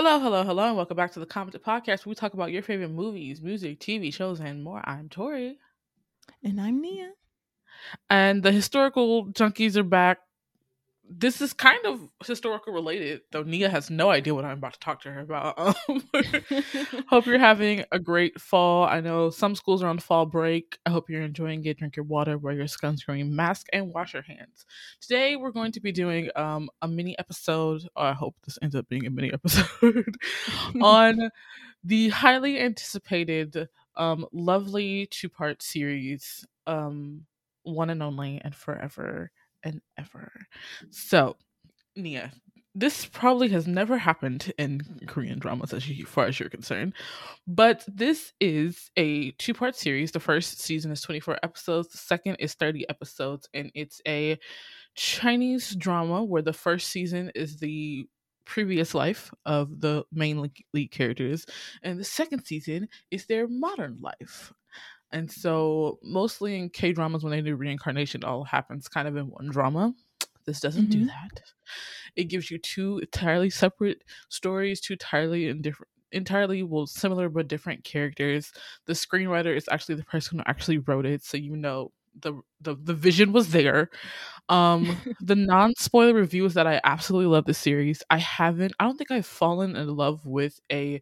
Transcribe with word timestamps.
Hello, 0.00 0.20
hello, 0.20 0.44
hello, 0.44 0.62
and 0.62 0.76
welcome 0.76 0.96
back 0.96 1.10
to 1.10 1.18
the 1.18 1.26
Commented 1.26 1.60
Podcast 1.60 2.06
where 2.06 2.12
we 2.12 2.14
talk 2.14 2.32
about 2.32 2.52
your 2.52 2.62
favorite 2.62 2.92
movies, 2.92 3.42
music, 3.42 3.80
TV 3.80 4.14
shows, 4.14 4.38
and 4.38 4.62
more. 4.62 4.80
I'm 4.88 5.08
Tori. 5.08 5.58
And 6.44 6.60
I'm 6.60 6.80
Nia. 6.80 7.10
And 8.08 8.40
the 8.40 8.52
historical 8.52 9.26
junkies 9.32 9.74
are 9.74 9.82
back 9.82 10.18
this 11.10 11.40
is 11.40 11.52
kind 11.52 11.84
of 11.86 12.08
historical 12.24 12.72
related, 12.72 13.22
though 13.32 13.42
Nia 13.42 13.68
has 13.70 13.88
no 13.88 14.10
idea 14.10 14.34
what 14.34 14.44
I'm 14.44 14.58
about 14.58 14.74
to 14.74 14.80
talk 14.80 15.02
to 15.02 15.10
her 15.10 15.20
about. 15.20 15.58
Um, 15.58 16.02
hope 17.08 17.26
you're 17.26 17.38
having 17.38 17.84
a 17.92 17.98
great 17.98 18.40
fall. 18.40 18.84
I 18.84 19.00
know 19.00 19.30
some 19.30 19.54
schools 19.54 19.82
are 19.82 19.88
on 19.88 19.98
fall 19.98 20.26
break. 20.26 20.78
I 20.84 20.90
hope 20.90 21.08
you're 21.08 21.22
enjoying 21.22 21.64
it. 21.64 21.78
Drink 21.78 21.96
your 21.96 22.04
water, 22.04 22.36
wear 22.36 22.54
your 22.54 22.66
sunscreen, 22.66 23.30
mask, 23.30 23.66
and 23.72 23.92
wash 23.92 24.12
your 24.12 24.22
hands. 24.22 24.66
Today, 25.00 25.36
we're 25.36 25.50
going 25.50 25.72
to 25.72 25.80
be 25.80 25.92
doing 25.92 26.28
um, 26.36 26.68
a 26.82 26.88
mini 26.88 27.18
episode. 27.18 27.82
I 27.96 28.12
hope 28.12 28.36
this 28.44 28.58
ends 28.60 28.74
up 28.74 28.88
being 28.88 29.06
a 29.06 29.10
mini 29.10 29.32
episode 29.32 30.14
on 30.82 31.30
the 31.84 32.10
highly 32.10 32.60
anticipated, 32.60 33.68
um, 33.96 34.26
lovely 34.32 35.06
two 35.06 35.28
part 35.28 35.62
series, 35.62 36.46
um, 36.66 37.24
One 37.62 37.90
and 37.90 38.02
Only 38.02 38.40
and 38.44 38.54
Forever 38.54 39.30
and 39.64 39.80
ever. 39.98 40.30
So, 40.90 41.36
Nia, 41.96 42.32
this 42.74 43.06
probably 43.06 43.48
has 43.48 43.66
never 43.66 43.98
happened 43.98 44.52
in 44.58 44.80
Korean 45.06 45.38
dramas 45.38 45.72
as 45.72 45.84
far 46.06 46.26
as 46.26 46.38
you're 46.38 46.48
concerned. 46.48 46.92
But 47.46 47.84
this 47.88 48.32
is 48.40 48.90
a 48.96 49.32
two 49.32 49.54
part 49.54 49.74
series. 49.74 50.12
The 50.12 50.20
first 50.20 50.60
season 50.60 50.92
is 50.92 51.00
24 51.02 51.38
episodes, 51.42 51.88
the 51.88 51.98
second 51.98 52.36
is 52.36 52.54
30 52.54 52.88
episodes, 52.88 53.48
and 53.52 53.72
it's 53.74 54.00
a 54.06 54.38
Chinese 54.94 55.74
drama 55.74 56.22
where 56.24 56.42
the 56.42 56.52
first 56.52 56.88
season 56.88 57.32
is 57.34 57.58
the 57.58 58.06
previous 58.44 58.94
life 58.94 59.32
of 59.44 59.80
the 59.80 60.04
main 60.12 60.50
lead 60.72 60.90
characters, 60.90 61.46
and 61.82 61.98
the 61.98 62.04
second 62.04 62.44
season 62.44 62.88
is 63.10 63.26
their 63.26 63.46
modern 63.48 63.98
life. 64.00 64.52
And 65.10 65.30
so, 65.30 65.98
mostly 66.02 66.58
in 66.58 66.70
K 66.70 66.92
dramas, 66.92 67.24
when 67.24 67.30
they 67.30 67.40
do 67.40 67.56
reincarnation, 67.56 68.22
it 68.22 68.26
all 68.26 68.44
happens 68.44 68.88
kind 68.88 69.08
of 69.08 69.16
in 69.16 69.26
one 69.30 69.48
drama. 69.48 69.94
This 70.44 70.60
doesn't 70.60 70.88
mm-hmm. 70.88 71.00
do 71.00 71.06
that. 71.06 71.42
It 72.16 72.24
gives 72.24 72.50
you 72.50 72.58
two 72.58 72.98
entirely 72.98 73.50
separate 73.50 74.02
stories, 74.28 74.80
two 74.80 74.94
entirely 74.94 75.52
different 75.54 75.88
entirely 76.10 76.62
well 76.62 76.86
similar 76.86 77.28
but 77.28 77.48
different 77.48 77.84
characters. 77.84 78.52
The 78.86 78.94
screenwriter 78.94 79.54
is 79.54 79.68
actually 79.70 79.96
the 79.96 80.04
person 80.04 80.38
who 80.38 80.44
actually 80.46 80.78
wrote 80.78 81.06
it, 81.06 81.22
so 81.22 81.36
you 81.36 81.56
know 81.56 81.92
the 82.20 82.40
the, 82.60 82.76
the 82.82 82.94
vision 82.94 83.32
was 83.32 83.50
there. 83.50 83.90
Um 84.48 84.96
the 85.20 85.36
non-spoiler 85.36 86.14
review 86.14 86.44
is 86.46 86.54
that 86.54 86.66
I 86.66 86.80
absolutely 86.84 87.30
love 87.32 87.44
the 87.44 87.54
series. 87.54 88.02
I 88.10 88.18
haven't 88.18 88.72
I 88.80 88.84
don't 88.84 88.96
think 88.96 89.10
I've 89.10 89.26
fallen 89.26 89.76
in 89.76 89.94
love 89.94 90.24
with 90.26 90.60
a 90.72 91.00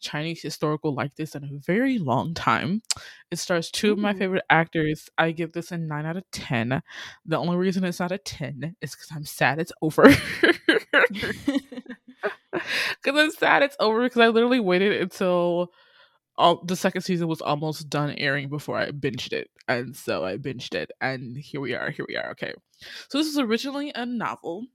Chinese 0.00 0.42
historical 0.42 0.94
like 0.94 1.14
this 1.16 1.34
in 1.34 1.44
a 1.44 1.58
very 1.66 1.98
long 1.98 2.34
time. 2.34 2.82
It 3.30 3.38
stars 3.38 3.70
two 3.70 3.92
of 3.92 3.98
my 3.98 4.12
mm. 4.12 4.18
favorite 4.18 4.44
actors. 4.50 5.08
I 5.18 5.32
give 5.32 5.52
this 5.52 5.72
a 5.72 5.78
9 5.78 6.06
out 6.06 6.16
of 6.16 6.24
10. 6.32 6.82
The 7.24 7.36
only 7.36 7.56
reason 7.56 7.84
it's 7.84 8.00
not 8.00 8.12
a 8.12 8.18
10 8.18 8.76
is 8.80 8.92
because 8.92 9.10
I'm 9.14 9.24
sad 9.24 9.58
it's 9.58 9.72
over. 9.82 10.04
Because 13.02 13.20
I'm 13.20 13.30
sad 13.32 13.62
it's 13.62 13.76
over 13.80 14.02
because 14.02 14.20
I 14.20 14.28
literally 14.28 14.60
waited 14.60 15.00
until 15.00 15.72
all, 16.38 16.64
the 16.64 16.76
second 16.76 17.02
season 17.02 17.28
was 17.28 17.40
almost 17.40 17.88
done 17.88 18.14
airing 18.18 18.48
before 18.48 18.78
I 18.78 18.90
binged 18.90 19.32
it. 19.32 19.50
And 19.68 19.96
so 19.96 20.24
I 20.24 20.36
binged 20.36 20.74
it. 20.74 20.90
And 21.00 21.36
here 21.36 21.60
we 21.60 21.74
are. 21.74 21.90
Here 21.90 22.04
we 22.08 22.16
are. 22.16 22.30
Okay. 22.30 22.52
So 23.08 23.18
this 23.18 23.26
was 23.26 23.38
originally 23.38 23.92
a 23.94 24.06
novel. 24.06 24.66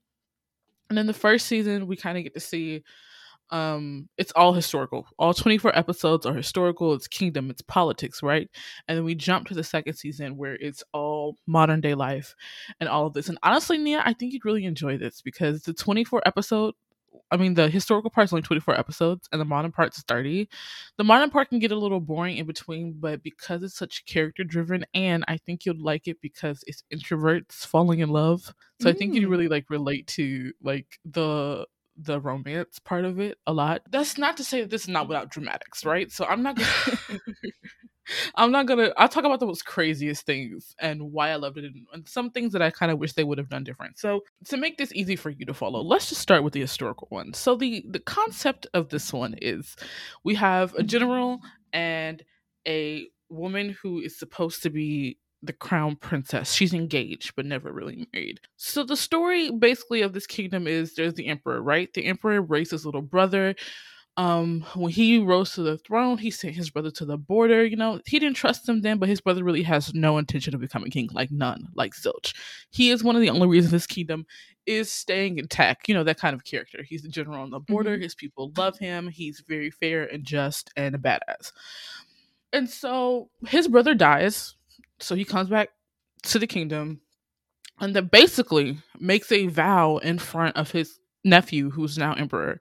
And 0.90 0.98
in 0.98 1.06
the 1.06 1.14
first 1.14 1.46
season, 1.46 1.86
we 1.86 1.96
kind 1.96 2.18
of 2.18 2.24
get 2.24 2.34
to 2.34 2.40
see 2.40 2.84
um 3.52 4.08
it's 4.18 4.32
all 4.32 4.52
historical 4.52 5.06
all 5.18 5.34
24 5.34 5.76
episodes 5.78 6.26
are 6.26 6.34
historical 6.34 6.94
it's 6.94 7.06
kingdom 7.06 7.50
it's 7.50 7.62
politics 7.62 8.22
right 8.22 8.48
and 8.88 8.96
then 8.96 9.04
we 9.04 9.14
jump 9.14 9.46
to 9.46 9.54
the 9.54 9.62
second 9.62 9.94
season 9.94 10.36
where 10.36 10.54
it's 10.54 10.82
all 10.92 11.36
modern 11.46 11.80
day 11.80 11.94
life 11.94 12.34
and 12.80 12.88
all 12.88 13.06
of 13.06 13.12
this 13.12 13.28
and 13.28 13.38
honestly 13.42 13.78
nia 13.78 14.02
i 14.04 14.12
think 14.12 14.32
you'd 14.32 14.44
really 14.44 14.64
enjoy 14.64 14.96
this 14.96 15.20
because 15.20 15.62
the 15.62 15.74
24 15.74 16.22
episode 16.26 16.74
I 17.30 17.38
mean, 17.38 17.54
the 17.54 17.68
historical 17.68 18.10
part 18.10 18.26
is 18.26 18.32
only 18.32 18.42
24 18.42 18.78
episodes 18.78 19.28
and 19.32 19.40
the 19.40 19.46
modern 19.46 19.72
part 19.72 19.96
is 19.96 20.04
30. 20.06 20.48
The 20.98 21.04
modern 21.04 21.30
part 21.30 21.48
can 21.48 21.58
get 21.58 21.72
a 21.72 21.78
little 21.78 22.00
boring 22.00 22.36
in 22.36 22.46
between, 22.46 22.96
but 23.00 23.22
because 23.22 23.62
it's 23.62 23.76
such 23.76 24.04
character 24.04 24.44
driven, 24.44 24.84
and 24.92 25.24
I 25.28 25.38
think 25.38 25.64
you'll 25.64 25.82
like 25.82 26.08
it 26.08 26.20
because 26.20 26.62
it's 26.66 26.84
introverts 26.92 27.66
falling 27.66 28.00
in 28.00 28.10
love. 28.10 28.52
So 28.80 28.88
mm. 28.88 28.90
I 28.90 28.92
think 28.92 29.14
you 29.14 29.26
mm. 29.26 29.30
really 29.30 29.48
like 29.48 29.70
relate 29.70 30.06
to 30.08 30.52
like 30.62 30.98
the 31.06 31.66
the 31.96 32.20
romance 32.20 32.78
part 32.78 33.04
of 33.04 33.20
it 33.20 33.38
a 33.46 33.52
lot. 33.52 33.82
That's 33.90 34.18
not 34.18 34.36
to 34.38 34.44
say 34.44 34.62
that 34.62 34.70
this 34.70 34.82
is 34.82 34.88
not 34.88 35.08
without 35.08 35.30
dramatics, 35.30 35.84
right? 35.84 36.10
So 36.10 36.24
I'm 36.24 36.42
not 36.42 36.56
gonna 36.56 37.20
I'm 38.34 38.50
not 38.50 38.66
gonna 38.66 38.92
I'll 38.96 39.08
talk 39.08 39.24
about 39.24 39.40
the 39.40 39.46
most 39.46 39.64
craziest 39.64 40.26
things 40.26 40.74
and 40.78 41.12
why 41.12 41.30
I 41.30 41.36
loved 41.36 41.58
it 41.58 41.72
and 41.92 42.08
some 42.08 42.30
things 42.30 42.52
that 42.52 42.62
I 42.62 42.70
kind 42.70 42.90
of 42.90 42.98
wish 42.98 43.12
they 43.12 43.24
would 43.24 43.38
have 43.38 43.48
done 43.48 43.64
different. 43.64 43.98
So 43.98 44.22
to 44.48 44.56
make 44.56 44.78
this 44.78 44.92
easy 44.94 45.16
for 45.16 45.30
you 45.30 45.46
to 45.46 45.54
follow, 45.54 45.82
let's 45.82 46.08
just 46.08 46.20
start 46.20 46.42
with 46.42 46.52
the 46.52 46.60
historical 46.60 47.08
one. 47.10 47.34
So 47.34 47.56
the 47.56 47.84
the 47.88 48.00
concept 48.00 48.66
of 48.74 48.88
this 48.88 49.12
one 49.12 49.34
is 49.40 49.76
we 50.24 50.34
have 50.36 50.72
a 50.72 50.78
mm-hmm. 50.78 50.86
general 50.86 51.40
and 51.72 52.22
a 52.66 53.08
woman 53.28 53.76
who 53.82 54.00
is 54.00 54.18
supposed 54.18 54.62
to 54.62 54.70
be 54.70 55.18
the 55.42 55.52
crown 55.52 55.96
princess. 55.96 56.52
She's 56.52 56.74
engaged 56.74 57.34
but 57.34 57.46
never 57.46 57.72
really 57.72 58.06
married. 58.12 58.40
So 58.56 58.84
the 58.84 58.96
story 58.96 59.50
basically 59.50 60.02
of 60.02 60.12
this 60.12 60.26
kingdom 60.26 60.66
is 60.66 60.94
there's 60.94 61.14
the 61.14 61.26
emperor, 61.26 61.60
right? 61.60 61.92
The 61.92 62.06
emperor 62.06 62.40
raised 62.40 62.70
his 62.70 62.86
little 62.86 63.02
brother. 63.02 63.54
Um, 64.18 64.64
when 64.74 64.92
he 64.92 65.18
rose 65.18 65.52
to 65.52 65.62
the 65.62 65.78
throne, 65.78 66.18
he 66.18 66.30
sent 66.30 66.54
his 66.54 66.68
brother 66.68 66.90
to 66.92 67.06
the 67.06 67.16
border. 67.16 67.64
You 67.64 67.76
know, 67.76 68.00
he 68.06 68.18
didn't 68.18 68.36
trust 68.36 68.68
him 68.68 68.82
then, 68.82 68.98
but 68.98 69.08
his 69.08 69.22
brother 69.22 69.42
really 69.42 69.62
has 69.62 69.94
no 69.94 70.18
intention 70.18 70.54
of 70.54 70.60
becoming 70.60 70.90
king, 70.90 71.08
like 71.12 71.30
none, 71.30 71.68
like 71.74 71.94
zilch. 71.94 72.34
He 72.70 72.90
is 72.90 73.02
one 73.02 73.16
of 73.16 73.22
the 73.22 73.30
only 73.30 73.48
reasons 73.48 73.72
this 73.72 73.86
kingdom 73.86 74.26
is 74.66 74.92
staying 74.92 75.38
intact. 75.38 75.88
You 75.88 75.94
know, 75.94 76.04
that 76.04 76.18
kind 76.18 76.34
of 76.34 76.44
character. 76.44 76.82
He's 76.82 77.02
the 77.02 77.08
general 77.08 77.42
on 77.42 77.50
the 77.50 77.60
border. 77.60 77.94
Mm-hmm. 77.94 78.02
His 78.02 78.14
people 78.14 78.52
love 78.56 78.78
him. 78.78 79.08
He's 79.08 79.42
very 79.48 79.70
fair 79.70 80.04
and 80.04 80.24
just 80.24 80.70
and 80.76 80.94
a 80.94 80.98
badass. 80.98 81.52
And 82.52 82.68
so 82.68 83.30
his 83.46 83.66
brother 83.66 83.94
dies 83.94 84.56
so 85.02 85.14
he 85.14 85.24
comes 85.24 85.48
back 85.48 85.70
to 86.24 86.38
the 86.38 86.46
kingdom 86.46 87.00
and 87.80 87.94
then 87.96 88.06
basically 88.06 88.78
makes 88.98 89.32
a 89.32 89.46
vow 89.46 89.98
in 89.98 90.18
front 90.18 90.56
of 90.56 90.70
his 90.70 90.98
nephew, 91.24 91.70
who's 91.70 91.98
now 91.98 92.14
emperor, 92.14 92.60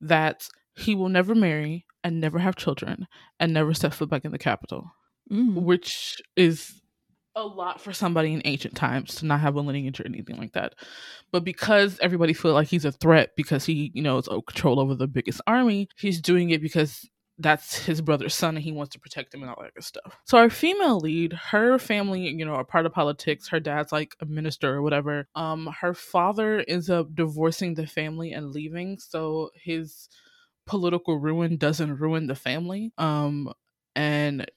that 0.00 0.48
he 0.74 0.94
will 0.94 1.08
never 1.08 1.34
marry 1.34 1.86
and 2.04 2.20
never 2.20 2.38
have 2.38 2.56
children 2.56 3.06
and 3.40 3.52
never 3.52 3.74
set 3.74 3.94
foot 3.94 4.10
back 4.10 4.24
in 4.24 4.32
the 4.32 4.38
capital, 4.38 4.90
mm. 5.30 5.54
which 5.54 6.20
is 6.36 6.80
a 7.34 7.42
lot 7.42 7.80
for 7.80 7.92
somebody 7.92 8.32
in 8.32 8.42
ancient 8.44 8.74
times 8.74 9.14
to 9.16 9.26
not 9.26 9.40
have 9.40 9.56
a 9.56 9.60
lineage 9.60 10.00
or 10.00 10.06
anything 10.06 10.38
like 10.38 10.52
that. 10.54 10.74
But 11.32 11.44
because 11.44 11.98
everybody 12.00 12.32
feel 12.32 12.54
like 12.54 12.68
he's 12.68 12.86
a 12.86 12.92
threat 12.92 13.30
because 13.36 13.66
he, 13.66 13.90
you 13.94 14.02
know, 14.02 14.18
is 14.18 14.26
control 14.26 14.80
over 14.80 14.94
the 14.94 15.06
biggest 15.06 15.40
army, 15.46 15.88
he's 15.98 16.20
doing 16.20 16.50
it 16.50 16.62
because 16.62 17.08
that's 17.38 17.84
his 17.84 18.00
brother's 18.00 18.34
son 18.34 18.56
and 18.56 18.64
he 18.64 18.72
wants 18.72 18.92
to 18.94 19.00
protect 19.00 19.34
him 19.34 19.42
and 19.42 19.50
all 19.50 19.62
that 19.62 19.74
good 19.74 19.84
stuff. 19.84 20.16
So 20.24 20.38
our 20.38 20.48
female 20.48 20.98
lead, 20.98 21.32
her 21.34 21.78
family, 21.78 22.28
you 22.28 22.44
know, 22.44 22.54
are 22.54 22.64
part 22.64 22.86
of 22.86 22.92
politics. 22.92 23.48
Her 23.48 23.60
dad's 23.60 23.92
like 23.92 24.16
a 24.20 24.26
minister 24.26 24.74
or 24.74 24.82
whatever. 24.82 25.28
Um, 25.34 25.68
her 25.80 25.92
father 25.92 26.64
ends 26.66 26.88
up 26.88 27.14
divorcing 27.14 27.74
the 27.74 27.86
family 27.86 28.32
and 28.32 28.52
leaving, 28.52 28.98
so 28.98 29.50
his 29.54 30.08
political 30.66 31.18
ruin 31.18 31.56
doesn't 31.56 31.96
ruin 31.98 32.26
the 32.26 32.34
family. 32.34 32.92
Um, 32.96 33.52
and 33.94 34.50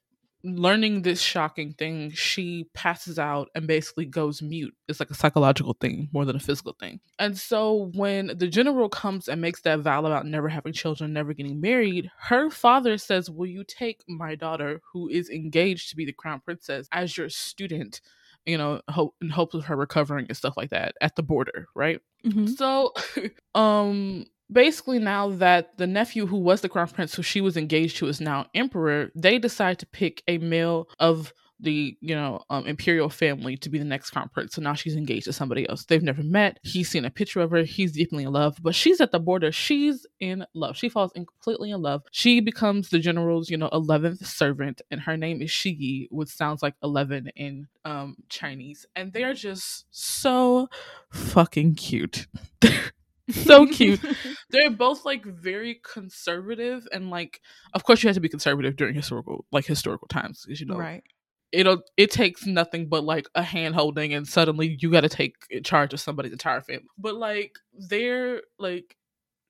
learning 0.44 1.02
this 1.02 1.22
shocking 1.22 1.74
thing, 1.74 2.12
she 2.12 2.68
passes 2.74 3.20
out 3.20 3.50
and 3.56 3.68
basically 3.68 4.06
goes 4.06 4.42
mute. 4.42 4.74
It's 4.88 5.00
like 5.00 5.10
a 5.10 5.16
psychological 5.16 5.76
thing 5.80 6.10
more 6.14 6.26
than 6.26 6.36
a 6.36 6.40
physical 6.40 6.76
thing. 6.80 7.00
And 7.18 7.38
so 7.38 7.92
when 7.94 8.32
the 8.38 8.48
general 8.48 8.90
comes 8.90 9.28
and 9.28 9.42
makes 9.42 9.62
that 9.62 9.80
vow 9.80 10.00
about 10.00 10.26
never 10.26 10.48
having 10.48 10.74
children, 10.74 11.14
never 11.14 11.34
getting 11.34 11.60
married, 11.60 12.10
her 12.20 12.50
father 12.50 12.98
says, 12.98 13.30
Will 13.30 13.48
you 13.48 13.64
take 13.64 14.02
my 14.08 14.36
daughter, 14.36 14.82
who 14.94 15.10
is 15.10 15.30
engaged 15.30 15.90
to 15.90 15.96
be 15.96 16.06
the 16.06 16.14
crown 16.14 16.42
princess, 16.44 16.88
as 16.92 17.18
your 17.18 17.30
student? 17.30 18.02
You 18.46 18.58
know, 18.58 18.82
hope 18.90 19.16
in 19.22 19.30
hopes 19.30 19.54
of 19.54 19.66
her 19.66 19.76
recovering 19.76 20.26
and 20.30 20.38
stuff 20.38 20.56
like 20.56 20.70
that 20.70 20.96
at 21.02 21.16
the 21.16 21.24
border, 21.24 21.68
right? 21.76 22.00
Mm-hmm. 22.26 22.48
So, 22.48 22.94
um, 23.56 24.26
basically 24.52 25.00
now 25.00 25.30
that 25.30 25.78
the 25.78 25.88
nephew 25.88 26.26
who 26.26 26.38
was 26.38 26.62
the 26.62 26.70
crown 26.70 26.88
prince 26.88 27.16
who 27.16 27.22
she 27.22 27.42
was 27.42 27.58
engaged 27.58 27.98
to 27.98 28.08
is 28.08 28.20
now 28.20 28.46
emperor 28.56 29.12
they 29.16 29.38
decide 29.38 29.80
to 29.80 29.86
pick 29.86 30.24
a 30.28 30.38
male 30.38 30.90
of 31.00 31.34
the 31.60 31.98
you 32.00 32.16
know 32.16 32.42
um, 32.50 32.66
imperial 32.66 33.10
family 33.10 33.58
to 33.58 33.70
be 33.70 33.78
the 33.78 33.86
next 33.86 34.12
crown 34.12 34.30
prince. 34.34 34.56
So 34.56 34.62
now 34.62 34.74
she's 34.74 34.96
engaged 34.96 35.26
to 35.26 35.34
somebody 35.34 35.68
else. 35.68 35.86
They've 35.86 36.02
never 36.02 36.24
met. 36.24 36.60
He's 36.64 36.90
seen 36.90 37.06
a 37.06 37.10
picture 37.10 37.42
of 37.42 37.52
her. 37.52 37.64
He's 37.64 37.92
deeply 37.92 38.24
in 38.24 38.32
love. 38.32 38.58
But 38.62 38.76
she's 38.76 39.02
at 39.02 39.12
the 39.12 39.20
border. 39.20 39.52
She's 39.52 40.06
in 40.20 40.46
love. 40.54 40.78
She 40.78 40.90
falls 40.90 41.12
in 41.16 41.26
completely 41.26 41.72
in 41.72 41.82
love. 41.82 42.04
She 42.12 42.40
becomes 42.40 42.90
the 42.90 43.00
general's 43.00 43.50
you 43.50 43.58
know 43.58 43.70
11th 43.70 44.26
servant 44.26 44.82
and 44.92 45.02
her 45.02 45.18
name 45.18 45.42
is 45.42 45.50
Shiyi 45.50 46.08
which 46.12 46.30
sounds 46.30 46.64
like 46.64 46.76
11 46.84 47.30
in 47.36 47.68
um 47.86 48.16
chinese. 48.30 48.86
And 48.96 49.12
they're 49.14 49.34
just 49.34 49.86
so 49.92 50.70
fucking 51.12 51.76
cute 51.76 52.28
so 53.46 53.68
cute. 53.68 54.02
They're 54.50 54.70
both 54.70 55.06
like 55.06 55.26
very 55.26 55.80
conservative 55.84 56.88
and 56.92 57.10
like 57.10 57.42
of 57.74 57.84
course 57.84 58.04
you 58.04 58.08
have 58.08 58.16
to 58.16 58.22
be 58.22 58.30
conservative 58.30 58.76
during 58.76 58.96
historical 58.96 59.46
like 59.52 59.66
historical 59.66 60.08
times 60.08 60.44
because 60.46 60.60
you 60.60 60.68
know 60.68 60.78
right. 60.78 61.04
it'll 61.52 61.82
it 61.98 62.12
takes 62.12 62.46
nothing 62.46 62.88
but 62.88 63.04
like 63.04 63.28
a 63.36 63.44
hand 63.44 63.76
holding 63.76 64.14
and 64.14 64.28
suddenly 64.28 64.78
you 64.80 64.92
got 64.92 65.02
to 65.02 65.10
take 65.10 65.36
charge 65.64 65.94
of 65.94 66.00
somebody's 66.00 66.32
entire 66.32 66.62
family. 66.62 66.88
But 66.98 67.16
like 67.16 67.58
they're 67.74 68.42
like 68.58 68.96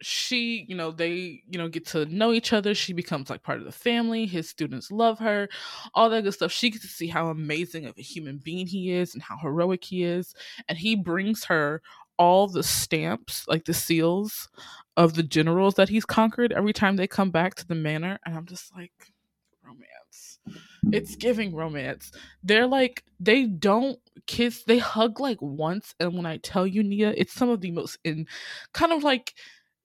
she, 0.02 0.66
you 0.68 0.76
know, 0.76 0.92
they, 0.92 1.44
you 1.50 1.58
know, 1.58 1.68
get 1.68 1.86
to 1.88 2.06
know 2.06 2.32
each 2.32 2.54
other. 2.54 2.74
She 2.74 2.94
becomes 2.94 3.30
like 3.30 3.44
part 3.44 3.60
of 3.60 3.66
the 3.66 3.72
family. 3.72 4.26
His 4.26 4.50
students 4.50 4.92
love 4.92 5.20
her, 5.20 5.50
all 5.94 6.10
that 6.10 6.24
good 6.24 6.34
stuff. 6.34 6.52
She 6.52 6.70
gets 6.70 6.84
to 6.84 6.90
see 6.90 7.08
how 7.08 7.28
amazing 7.28 7.86
of 7.86 7.98
a 7.98 8.02
human 8.02 8.38
being 8.38 8.68
he 8.68 8.92
is 8.92 9.14
and 9.14 9.22
how 9.22 9.38
heroic 9.38 9.84
he 9.84 10.04
is. 10.04 10.34
And 10.68 10.78
he 10.78 10.96
brings 10.96 11.46
her 11.46 11.82
all 12.20 12.48
the 12.48 12.64
stamps, 12.64 13.48
like 13.48 13.66
the 13.66 13.74
seals 13.74 14.50
of 14.98 15.16
the 15.16 15.24
generals 15.24 15.76
that 15.76 15.90
he's 15.90 16.06
conquered 16.06 16.52
every 16.52 16.74
time 16.74 16.98
they 16.98 17.08
come 17.08 17.32
back 17.32 17.56
to 17.56 17.68
the 17.68 17.76
manor. 17.76 18.20
And 18.26 18.36
I'm 18.36 18.46
just 18.46 18.76
like, 18.76 18.92
romance. 19.64 20.40
It's 20.92 21.16
giving 21.16 21.56
romance. 21.56 22.12
They're 22.44 22.68
like, 22.68 23.04
they 23.20 23.46
don't 23.46 24.00
kiss, 24.28 24.64
they 24.64 24.78
hug 24.78 25.20
like 25.20 25.42
once. 25.42 25.96
And 26.00 26.14
when 26.16 26.26
I 26.26 26.38
tell 26.38 26.68
you, 26.68 26.84
Nia, 26.84 27.14
it's 27.16 27.34
some 27.34 27.50
of 27.50 27.62
the 27.62 27.72
most 27.72 27.98
in 28.04 28.28
kind 28.74 28.92
of 28.92 29.04
like 29.04 29.34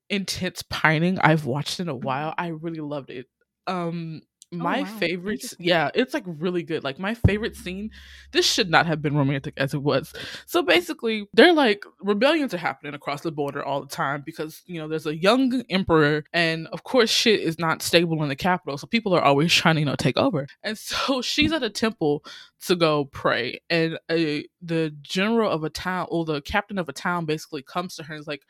intense 0.09 0.63
pining 0.69 1.19
I've 1.19 1.45
watched 1.45 1.79
in 1.79 1.89
a 1.89 1.95
while. 1.95 2.33
I 2.37 2.47
really 2.47 2.81
loved 2.81 3.09
it. 3.09 3.27
Um 3.67 4.21
Oh, 4.59 4.63
my 4.63 4.79
Oh, 4.79 4.83
wow. 4.83 4.85
favorites 4.85 5.55
yeah 5.59 5.89
it's 5.93 6.13
like 6.13 6.23
really 6.27 6.63
good. 6.63 6.83
Like 6.83 6.99
my 6.99 7.13
favorite 7.13 7.55
scene 7.55 7.91
this 8.31 8.45
should 8.45 8.69
not 8.69 8.85
have 8.85 9.01
been 9.01 9.15
romantic 9.15 9.53
as 9.57 9.73
it 9.73 9.81
was. 9.81 10.13
So 10.45 10.61
basically 10.61 11.27
they're 11.33 11.53
like 11.53 11.83
rebellions 12.01 12.53
are 12.53 12.57
happening 12.57 12.93
across 12.93 13.21
the 13.21 13.31
border 13.31 13.63
all 13.63 13.81
the 13.81 13.87
time 13.87 14.23
because 14.25 14.61
you 14.65 14.79
know 14.79 14.87
there's 14.87 15.05
a 15.05 15.15
young 15.15 15.63
emperor 15.69 16.23
and 16.33 16.67
of 16.67 16.83
course 16.83 17.09
shit 17.09 17.39
is 17.39 17.59
not 17.59 17.81
stable 17.81 18.21
in 18.23 18.29
the 18.29 18.35
capital 18.35 18.77
so 18.77 18.87
people 18.87 19.13
are 19.13 19.21
always 19.21 19.53
trying 19.53 19.75
to 19.75 19.79
you 19.81 19.85
know 19.85 19.95
take 19.95 20.17
over. 20.17 20.47
And 20.63 20.77
so 20.77 21.21
she's 21.23 21.51
at 21.51 21.63
a 21.63 21.69
temple 21.69 22.23
to 22.61 22.75
go 22.75 23.05
pray 23.05 23.59
and 23.69 23.99
a, 24.09 24.45
the 24.61 24.91
general 25.01 25.51
of 25.51 25.63
a 25.63 25.69
town 25.69 26.07
or 26.09 26.25
the 26.25 26.41
captain 26.41 26.79
of 26.79 26.89
a 26.89 26.93
town 26.93 27.25
basically 27.25 27.61
comes 27.61 27.95
to 27.95 28.03
her 28.03 28.15
and 28.15 28.21
is 28.21 28.27
like 28.27 28.41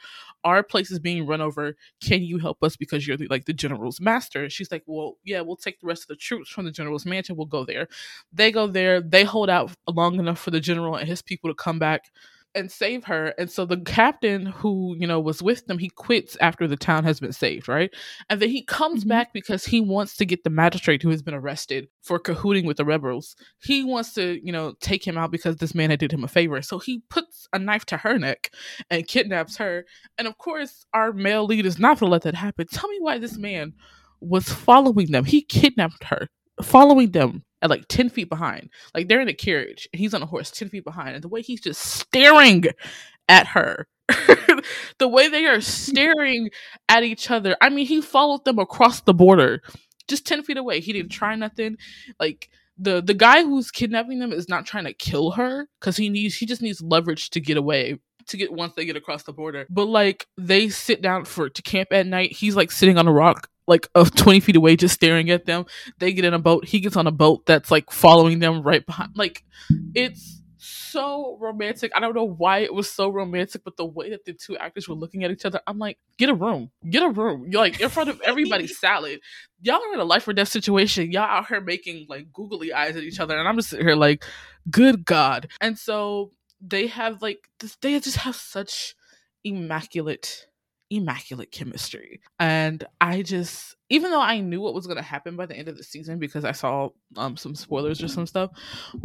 our 0.43 0.63
place 0.63 0.89
is 0.89 0.99
being 0.99 1.25
run 1.25 1.41
over. 1.41 1.75
Can 2.01 2.21
you 2.23 2.37
help 2.37 2.63
us 2.63 2.77
because 2.77 3.05
you're 3.05 3.17
the, 3.17 3.27
like 3.27 3.45
the 3.45 3.53
general's 3.53 3.99
master? 3.99 4.43
And 4.43 4.51
she's 4.51 4.71
like 4.71 4.83
well 4.85 5.17
yeah 5.23 5.41
we'll 5.41 5.55
take 5.57 5.79
the 5.79 5.87
rest 5.87 5.94
of 6.03 6.07
the 6.07 6.15
troops 6.15 6.49
from 6.49 6.65
the 6.65 6.71
general's 6.71 7.05
mansion 7.05 7.35
we'll 7.35 7.45
go 7.45 7.65
there. 7.65 7.87
They 8.33 8.51
go 8.51 8.67
there 8.67 9.01
they 9.01 9.23
hold 9.23 9.49
out 9.49 9.71
long 9.87 10.19
enough 10.19 10.39
for 10.39 10.51
the 10.51 10.59
general 10.59 10.95
and 10.95 11.07
his 11.07 11.21
people 11.21 11.49
to 11.49 11.55
come 11.55 11.79
back 11.79 12.11
and 12.53 12.71
save 12.71 13.03
her. 13.03 13.33
And 13.37 13.51
so 13.51 13.65
the 13.65 13.81
captain 13.81 14.45
who 14.45 14.95
you 14.97 15.05
know 15.05 15.19
was 15.19 15.43
with 15.43 15.65
them 15.67 15.77
he 15.77 15.89
quits 15.89 16.37
after 16.39 16.67
the 16.69 16.77
town 16.77 17.03
has 17.03 17.19
been 17.19 17.33
saved 17.33 17.67
right? 17.67 17.93
And 18.29 18.39
then 18.41 18.47
he 18.47 18.63
comes 18.63 19.03
Mhm. 19.03 19.09
back 19.09 19.33
because 19.33 19.65
he 19.65 19.81
wants 19.81 20.15
to 20.15 20.25
get 20.25 20.45
the 20.45 20.49
magistrate 20.49 21.01
who 21.03 21.09
has 21.09 21.21
been 21.21 21.33
arrested 21.33 21.89
for 22.01 22.17
cahooting 22.17 22.65
with 22.65 22.77
the 22.77 22.85
rebels. 22.85 23.35
He 23.61 23.83
wants 23.83 24.13
to 24.13 24.39
you 24.41 24.53
know 24.53 24.73
take 24.79 25.05
him 25.05 25.17
out 25.17 25.31
because 25.31 25.57
this 25.57 25.75
man 25.75 25.89
had 25.89 25.99
did 25.99 26.13
him 26.13 26.23
a 26.23 26.29
favor. 26.29 26.61
So 26.61 26.79
he 26.79 27.01
puts 27.09 27.45
a 27.51 27.59
knife 27.59 27.83
to 27.87 27.97
her 27.97 28.17
neck 28.17 28.49
and 28.89 29.05
kidnaps 29.05 29.57
her. 29.57 29.85
And 30.17 30.25
of 30.25 30.37
course, 30.37 30.85
our 30.93 31.11
male 31.11 31.43
lead 31.45 31.65
is 31.65 31.77
not 31.77 31.99
going 31.99 32.07
to 32.09 32.11
let 32.13 32.21
that 32.21 32.35
happen. 32.35 32.67
Tell 32.67 32.89
me 32.89 32.99
why 33.01 33.17
this 33.17 33.37
man 33.37 33.73
was 34.27 34.49
following 34.49 35.11
them. 35.11 35.25
He 35.25 35.41
kidnapped 35.41 36.05
her, 36.05 36.27
following 36.61 37.11
them 37.11 37.43
at 37.61 37.69
like 37.69 37.87
10 37.87 38.09
feet 38.09 38.29
behind. 38.29 38.69
Like 38.93 39.07
they're 39.07 39.21
in 39.21 39.27
a 39.27 39.33
carriage 39.33 39.87
and 39.91 39.99
he's 39.99 40.13
on 40.13 40.21
a 40.21 40.27
horse 40.27 40.51
10 40.51 40.69
feet 40.69 40.83
behind. 40.83 41.15
And 41.15 41.23
the 41.23 41.29
way 41.29 41.41
he's 41.41 41.61
just 41.61 41.81
staring 41.81 42.65
at 43.27 43.47
her, 43.47 43.87
the 44.99 45.07
way 45.07 45.27
they 45.27 45.45
are 45.45 45.61
staring 45.61 46.49
at 46.89 47.03
each 47.03 47.31
other. 47.31 47.55
I 47.61 47.69
mean, 47.69 47.85
he 47.85 48.01
followed 48.01 48.45
them 48.45 48.59
across 48.59 49.01
the 49.01 49.13
border 49.13 49.61
just 50.07 50.27
10 50.27 50.43
feet 50.43 50.57
away. 50.57 50.79
He 50.79 50.93
didn't 50.93 51.11
try 51.11 51.35
nothing. 51.35 51.77
Like, 52.19 52.49
the 52.77 53.01
the 53.01 53.13
guy 53.13 53.41
who's 53.41 53.71
kidnapping 53.71 54.19
them 54.19 54.33
is 54.33 54.49
not 54.49 54.65
trying 54.65 54.83
to 54.83 54.93
kill 54.93 55.31
her 55.31 55.67
because 55.79 55.95
he 55.95 56.09
needs 56.09 56.35
he 56.35 56.45
just 56.45 56.61
needs 56.61 56.81
leverage 56.81 57.29
to 57.29 57.39
get 57.39 57.55
away 57.55 57.97
to 58.27 58.37
get 58.37 58.51
once 58.51 58.73
they 58.73 58.85
get 58.85 58.97
across 58.97 59.23
the 59.23 59.33
border. 59.33 59.65
But 59.69 59.85
like 59.85 60.27
they 60.37 60.69
sit 60.69 61.01
down 61.01 61.25
for 61.25 61.49
to 61.49 61.61
camp 61.61 61.89
at 61.91 62.07
night. 62.07 62.33
He's 62.33 62.55
like 62.55 62.71
sitting 62.71 62.97
on 62.97 63.07
a 63.07 63.13
rock 63.13 63.49
like 63.67 63.87
of 63.95 64.15
20 64.15 64.39
feet 64.39 64.55
away 64.55 64.75
just 64.75 64.95
staring 64.95 65.29
at 65.29 65.45
them. 65.45 65.65
They 65.99 66.13
get 66.13 66.25
in 66.25 66.33
a 66.33 66.39
boat. 66.39 66.65
He 66.65 66.79
gets 66.79 66.95
on 66.95 67.07
a 67.07 67.11
boat 67.11 67.45
that's 67.45 67.71
like 67.71 67.91
following 67.91 68.39
them 68.39 68.61
right 68.61 68.85
behind. 68.85 69.11
Like 69.15 69.43
it's 69.93 70.41
so 70.57 71.37
romantic. 71.41 71.91
I 71.95 71.99
don't 71.99 72.15
know 72.15 72.23
why 72.23 72.59
it 72.59 72.73
was 72.73 72.89
so 72.89 73.09
romantic, 73.09 73.63
but 73.63 73.77
the 73.77 73.85
way 73.85 74.11
that 74.11 74.25
the 74.25 74.33
two 74.33 74.57
actors 74.57 74.87
were 74.87 74.95
looking 74.95 75.23
at 75.23 75.31
each 75.31 75.45
other, 75.45 75.59
I'm 75.67 75.77
like, 75.77 75.97
get 76.17 76.29
a 76.29 76.33
room. 76.33 76.71
Get 76.89 77.03
a 77.03 77.09
room. 77.09 77.47
You're 77.49 77.61
like 77.61 77.79
in 77.81 77.89
front 77.89 78.09
of 78.09 78.21
everybody's 78.21 78.79
salad. 78.79 79.19
Y'all 79.61 79.75
are 79.75 79.93
in 79.93 79.99
a 79.99 80.05
life 80.05 80.27
or 80.27 80.33
death 80.33 80.47
situation. 80.47 81.11
Y'all 81.11 81.23
out 81.23 81.47
here 81.47 81.61
making 81.61 82.05
like 82.09 82.31
googly 82.31 82.73
eyes 82.73 82.95
at 82.95 83.03
each 83.03 83.19
other. 83.19 83.37
And 83.37 83.47
I'm 83.47 83.57
just 83.57 83.69
sitting 83.69 83.85
here 83.85 83.95
like, 83.95 84.23
good 84.69 85.05
God. 85.05 85.49
And 85.59 85.77
so 85.77 86.31
they 86.61 86.87
have 86.87 87.21
like 87.21 87.49
this 87.59 87.75
they 87.81 87.99
just 87.99 88.17
have 88.17 88.35
such 88.35 88.95
immaculate 89.43 90.47
immaculate 90.89 91.51
chemistry. 91.51 92.21
And 92.39 92.85
i 93.01 93.21
just 93.21 93.75
even 93.89 94.09
though 94.11 94.21
i 94.21 94.39
knew 94.39 94.61
what 94.61 94.73
was 94.73 94.87
going 94.87 94.97
to 94.97 95.03
happen 95.03 95.35
by 95.35 95.45
the 95.45 95.55
end 95.55 95.67
of 95.67 95.77
the 95.77 95.83
season 95.83 96.17
because 96.17 96.43
i 96.43 96.51
saw 96.51 96.89
um 97.17 97.37
some 97.37 97.53
spoilers 97.55 98.01
or 98.01 98.07
some 98.07 98.25
stuff 98.25 98.49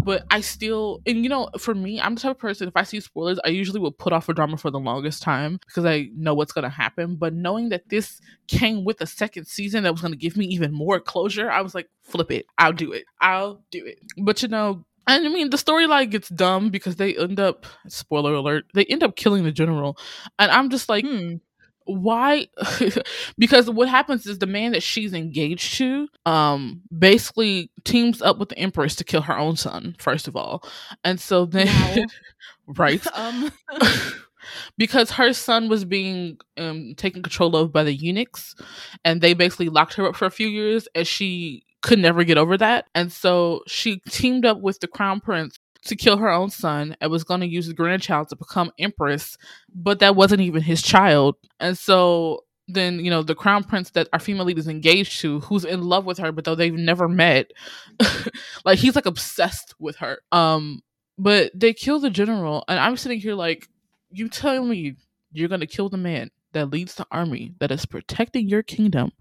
but 0.04 0.24
i 0.30 0.40
still 0.40 1.00
and 1.06 1.22
you 1.22 1.28
know 1.28 1.48
for 1.58 1.74
me 1.74 2.00
i'm 2.00 2.14
the 2.14 2.20
type 2.20 2.30
of 2.32 2.38
person 2.38 2.66
if 2.68 2.76
i 2.76 2.82
see 2.82 3.00
spoilers 3.00 3.38
i 3.44 3.48
usually 3.48 3.80
will 3.80 3.92
put 3.92 4.12
off 4.12 4.28
a 4.28 4.34
drama 4.34 4.56
for 4.56 4.70
the 4.70 4.78
longest 4.78 5.22
time 5.22 5.58
because 5.66 5.84
i 5.84 6.08
know 6.16 6.34
what's 6.34 6.52
going 6.52 6.62
to 6.62 6.68
happen. 6.68 7.16
But 7.16 7.34
knowing 7.34 7.68
that 7.70 7.88
this 7.88 8.20
came 8.48 8.84
with 8.84 9.00
a 9.00 9.06
second 9.06 9.46
season 9.46 9.82
that 9.82 9.92
was 9.92 10.00
going 10.00 10.12
to 10.12 10.18
give 10.18 10.36
me 10.36 10.46
even 10.46 10.72
more 10.72 11.00
closure 11.00 11.50
i 11.50 11.60
was 11.60 11.74
like 11.74 11.88
flip 12.02 12.30
it. 12.32 12.46
I'll 12.58 12.72
do 12.72 12.92
it. 12.92 13.04
I'll 13.20 13.62
do 13.70 13.84
it. 13.86 14.00
But 14.22 14.42
you 14.42 14.48
know 14.48 14.84
and 15.06 15.26
I 15.26 15.28
mean, 15.30 15.50
the 15.50 15.56
storyline 15.56 16.10
gets 16.10 16.28
dumb 16.28 16.68
because 16.70 16.96
they 16.96 17.16
end 17.16 17.40
up, 17.40 17.66
spoiler 17.88 18.34
alert, 18.34 18.66
they 18.74 18.84
end 18.84 19.02
up 19.02 19.16
killing 19.16 19.42
the 19.44 19.50
general. 19.50 19.98
And 20.38 20.50
I'm 20.52 20.70
just 20.70 20.88
like, 20.88 21.04
Hmm. 21.04 21.36
Why? 21.84 22.46
because 23.38 23.68
what 23.70 23.88
happens 23.88 24.26
is 24.26 24.38
the 24.38 24.46
man 24.46 24.72
that 24.72 24.82
she's 24.82 25.12
engaged 25.12 25.76
to 25.78 26.08
um, 26.26 26.82
basically 26.96 27.70
teams 27.84 28.22
up 28.22 28.38
with 28.38 28.50
the 28.50 28.58
Empress 28.58 28.94
to 28.96 29.04
kill 29.04 29.22
her 29.22 29.38
own 29.38 29.56
son, 29.56 29.96
first 29.98 30.28
of 30.28 30.36
all. 30.36 30.62
And 31.04 31.20
so 31.20 31.46
then, 31.46 31.66
Wow. 31.66 32.04
right? 32.76 33.06
um. 33.14 33.50
because 34.78 35.10
her 35.12 35.32
son 35.32 35.68
was 35.68 35.84
being 35.84 36.38
um, 36.56 36.94
taken 36.96 37.22
control 37.22 37.54
of 37.56 37.72
by 37.72 37.84
the 37.84 37.94
eunuchs 37.94 38.54
and 39.04 39.20
they 39.20 39.34
basically 39.34 39.68
locked 39.68 39.94
her 39.94 40.06
up 40.08 40.16
for 40.16 40.24
a 40.26 40.30
few 40.30 40.48
years 40.48 40.88
and 40.94 41.06
she 41.06 41.62
could 41.82 41.98
never 41.98 42.24
get 42.24 42.38
over 42.38 42.56
that 42.56 42.86
and 42.94 43.12
so 43.12 43.62
she 43.66 44.00
teamed 44.08 44.44
up 44.44 44.60
with 44.60 44.80
the 44.80 44.86
crown 44.88 45.20
prince 45.20 45.58
to 45.84 45.96
kill 45.96 46.16
her 46.16 46.30
own 46.30 46.50
son 46.50 46.96
and 47.00 47.10
was 47.10 47.24
going 47.24 47.40
to 47.40 47.46
use 47.46 47.66
the 47.66 47.74
grandchild 47.74 48.28
to 48.28 48.36
become 48.36 48.70
empress 48.78 49.36
but 49.74 49.98
that 50.00 50.16
wasn't 50.16 50.40
even 50.40 50.62
his 50.62 50.82
child 50.82 51.36
and 51.58 51.76
so 51.78 52.44
then 52.68 53.00
you 53.04 53.10
know 53.10 53.22
the 53.22 53.34
crown 53.34 53.64
prince 53.64 53.90
that 53.90 54.08
our 54.12 54.18
female 54.18 54.44
lead 54.44 54.58
is 54.58 54.68
engaged 54.68 55.20
to 55.20 55.40
who's 55.40 55.64
in 55.64 55.82
love 55.82 56.04
with 56.04 56.18
her 56.18 56.30
but 56.32 56.44
though 56.44 56.54
they've 56.54 56.74
never 56.74 57.08
met 57.08 57.50
like 58.64 58.78
he's 58.78 58.94
like 58.94 59.06
obsessed 59.06 59.74
with 59.78 59.96
her 59.96 60.18
um 60.32 60.80
but 61.18 61.50
they 61.54 61.72
kill 61.72 61.98
the 61.98 62.10
general 62.10 62.64
and 62.68 62.78
i'm 62.78 62.96
sitting 62.96 63.20
here 63.20 63.34
like 63.34 63.68
you 64.10 64.28
tell 64.28 64.64
me 64.64 64.96
you're 65.32 65.48
going 65.48 65.60
to 65.60 65.66
kill 65.66 65.88
the 65.88 65.96
man 65.96 66.30
that 66.52 66.70
leads 66.70 66.96
the 66.96 67.06
army 67.12 67.54
that 67.60 67.70
is 67.70 67.86
protecting 67.86 68.48
your 68.48 68.62
kingdom 68.62 69.12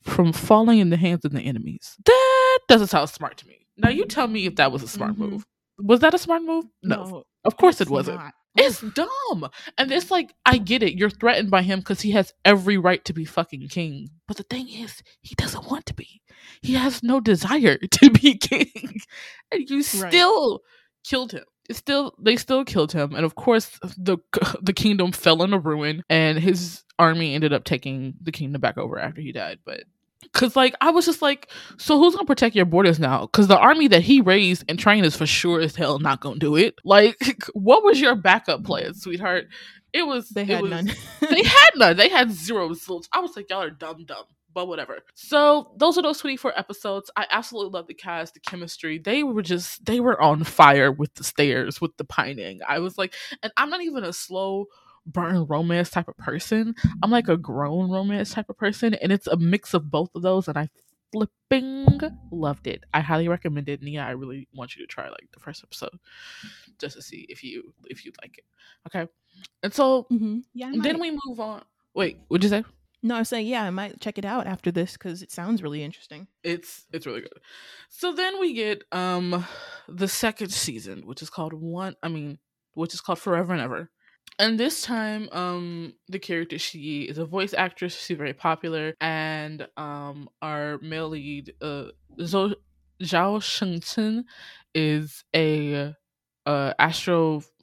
from 0.00 0.32
falling 0.32 0.78
in 0.78 0.88
the 0.88 0.96
hands 0.96 1.24
of 1.26 1.32
the 1.32 1.40
enemies. 1.40 1.96
That 2.06 2.58
doesn't 2.68 2.86
sound 2.86 3.10
smart 3.10 3.36
to 3.38 3.46
me. 3.46 3.66
Now 3.76 3.90
you 3.90 4.06
tell 4.06 4.26
me 4.26 4.46
if 4.46 4.56
that 4.56 4.72
was 4.72 4.82
a 4.82 4.88
smart 4.88 5.12
Mhm. 5.14 5.18
move. 5.18 5.46
Was 5.78 6.00
that 6.00 6.14
a 6.14 6.18
smart 6.18 6.42
move? 6.42 6.66
No. 6.82 7.04
No, 7.04 7.24
of 7.44 7.56
course 7.56 7.80
it 7.80 7.90
wasn't. 7.90 8.18
not. 8.18 8.34
It's 8.56 8.80
dumb. 8.80 9.48
And 9.76 9.92
it's 9.92 10.10
like, 10.10 10.34
I 10.44 10.58
get 10.58 10.82
it. 10.82 10.94
You're 10.94 11.10
threatened 11.10 11.50
by 11.50 11.62
him 11.62 11.78
because 11.78 12.00
he 12.00 12.10
has 12.12 12.32
every 12.44 12.76
right 12.76 13.04
to 13.04 13.12
be 13.12 13.24
fucking 13.24 13.68
king. 13.68 14.08
But 14.26 14.36
the 14.36 14.42
thing 14.42 14.68
is, 14.68 15.00
he 15.20 15.36
doesn't 15.36 15.70
want 15.70 15.86
to 15.86 15.94
be. 15.94 16.20
He 16.62 16.74
has 16.74 17.02
no 17.02 17.20
desire 17.20 17.76
to 17.90 18.10
be 18.10 18.36
king. 18.36 19.00
And 19.52 19.68
you 19.70 19.82
still 19.82 20.60
killed 21.04 21.32
him. 21.32 21.44
It's 21.68 21.78
still 21.78 22.14
they 22.18 22.36
still 22.36 22.64
killed 22.64 22.92
him. 22.92 23.14
And 23.14 23.24
of 23.24 23.34
course 23.36 23.78
the 23.96 24.18
the 24.60 24.72
kingdom 24.72 25.12
fell 25.12 25.42
into 25.42 25.58
ruin 25.58 26.02
and 26.08 26.38
his 26.38 26.82
army 26.98 27.34
ended 27.34 27.52
up 27.52 27.64
taking 27.64 28.14
the 28.20 28.32
kingdom 28.32 28.60
back 28.60 28.78
over 28.78 28.98
after 28.98 29.20
he 29.20 29.30
died. 29.32 29.58
But 29.64 29.84
Cause 30.32 30.56
like 30.56 30.74
I 30.80 30.90
was 30.90 31.06
just 31.06 31.22
like, 31.22 31.48
so 31.78 31.98
who's 31.98 32.14
gonna 32.14 32.26
protect 32.26 32.54
your 32.54 32.64
borders 32.64 32.98
now? 32.98 33.26
Cause 33.28 33.46
the 33.48 33.58
army 33.58 33.88
that 33.88 34.02
he 34.02 34.20
raised 34.20 34.64
and 34.68 34.78
trained 34.78 35.06
is 35.06 35.16
for 35.16 35.26
sure 35.26 35.60
as 35.60 35.74
hell 35.76 35.98
not 36.00 36.20
gonna 36.20 36.38
do 36.38 36.56
it. 36.56 36.74
Like, 36.84 37.16
what 37.54 37.84
was 37.84 38.00
your 38.00 38.14
backup 38.14 38.64
plan, 38.64 38.94
sweetheart? 38.94 39.46
It 39.92 40.06
was 40.06 40.28
They 40.30 40.42
it 40.42 40.48
had 40.48 40.62
was- 40.62 40.70
none. 40.70 40.86
they 41.30 41.42
had 41.44 41.70
none. 41.76 41.96
They 41.96 42.08
had 42.08 42.30
zero 42.32 42.66
results. 42.68 43.08
I 43.12 43.20
was 43.20 43.36
like, 43.36 43.48
y'all 43.48 43.62
are 43.62 43.70
dumb, 43.70 44.04
dumb. 44.04 44.24
But 44.54 44.66
whatever. 44.66 44.98
So 45.14 45.72
those 45.76 45.96
are 45.98 46.02
those 46.02 46.18
24 46.18 46.58
episodes. 46.58 47.10
I 47.16 47.26
absolutely 47.30 47.70
love 47.78 47.86
the 47.86 47.94
cast, 47.94 48.34
the 48.34 48.40
chemistry. 48.40 48.98
They 48.98 49.22
were 49.22 49.42
just 49.42 49.84
they 49.84 50.00
were 50.00 50.20
on 50.20 50.42
fire 50.42 50.90
with 50.90 51.14
the 51.14 51.22
stairs, 51.22 51.80
with 51.80 51.96
the 51.96 52.04
pining. 52.04 52.60
I 52.68 52.80
was 52.80 52.98
like, 52.98 53.14
and 53.42 53.52
I'm 53.56 53.70
not 53.70 53.82
even 53.82 54.02
a 54.04 54.12
slow 54.12 54.66
burn 55.12 55.46
romance 55.46 55.90
type 55.90 56.08
of 56.08 56.16
person. 56.16 56.74
I'm 57.02 57.10
like 57.10 57.28
a 57.28 57.36
grown 57.36 57.90
romance 57.90 58.32
type 58.32 58.48
of 58.48 58.56
person, 58.56 58.94
and 58.94 59.12
it's 59.12 59.26
a 59.26 59.36
mix 59.36 59.74
of 59.74 59.90
both 59.90 60.10
of 60.14 60.22
those, 60.22 60.48
and 60.48 60.58
I 60.58 60.68
flipping 61.12 62.00
loved 62.30 62.66
it. 62.66 62.84
I 62.92 63.00
highly 63.00 63.28
recommend 63.28 63.68
it, 63.68 63.82
Nia. 63.82 64.02
I 64.02 64.10
really 64.10 64.48
want 64.54 64.76
you 64.76 64.86
to 64.86 64.86
try 64.86 65.08
like 65.08 65.28
the 65.32 65.40
first 65.40 65.64
episode 65.64 65.98
just 66.78 66.96
to 66.96 67.02
see 67.02 67.26
if 67.28 67.42
you 67.42 67.74
if 67.86 68.04
you 68.04 68.12
like 68.20 68.38
it. 68.38 68.44
Okay, 68.86 69.10
and 69.62 69.72
so 69.72 70.06
Mm-hmm. 70.12 70.38
Yeah. 70.54 70.72
Then 70.74 71.00
we 71.00 71.10
move 71.10 71.40
on. 71.40 71.62
Wait, 71.94 72.18
what'd 72.28 72.44
you 72.44 72.50
say? 72.50 72.64
No, 73.02 73.16
I 73.16 73.18
was 73.20 73.28
saying 73.28 73.46
yeah, 73.46 73.62
I 73.62 73.70
might 73.70 74.00
check 74.00 74.18
it 74.18 74.24
out 74.24 74.46
after 74.46 74.70
this 74.72 74.92
because 74.94 75.22
it 75.22 75.30
sounds 75.30 75.62
really 75.62 75.82
interesting. 75.82 76.26
It's 76.42 76.86
it's 76.92 77.06
really 77.06 77.20
good. 77.20 77.38
So 77.88 78.12
then 78.12 78.40
we 78.40 78.54
get 78.54 78.82
um 78.92 79.46
the 79.88 80.08
second 80.08 80.50
season, 80.52 81.06
which 81.06 81.22
is 81.22 81.30
called 81.30 81.52
One. 81.52 81.94
I 82.02 82.08
mean, 82.08 82.38
which 82.74 82.94
is 82.94 83.00
called 83.00 83.20
Forever 83.20 83.52
and 83.52 83.62
Ever. 83.62 83.90
And 84.38 84.58
this 84.58 84.82
time, 84.82 85.28
um, 85.32 85.94
the 86.08 86.18
character 86.18 86.58
she 86.58 87.02
is 87.02 87.18
a 87.18 87.24
voice 87.24 87.54
actress. 87.54 88.00
She's 88.00 88.16
very 88.16 88.32
popular, 88.34 88.94
and 89.00 89.66
um, 89.76 90.28
our 90.42 90.78
male 90.78 91.08
lead, 91.08 91.54
uh, 91.60 91.86
Zhao 92.18 92.54
Shengchen, 93.02 94.24
is 94.74 95.24
a 95.34 95.94
uh, 96.46 96.72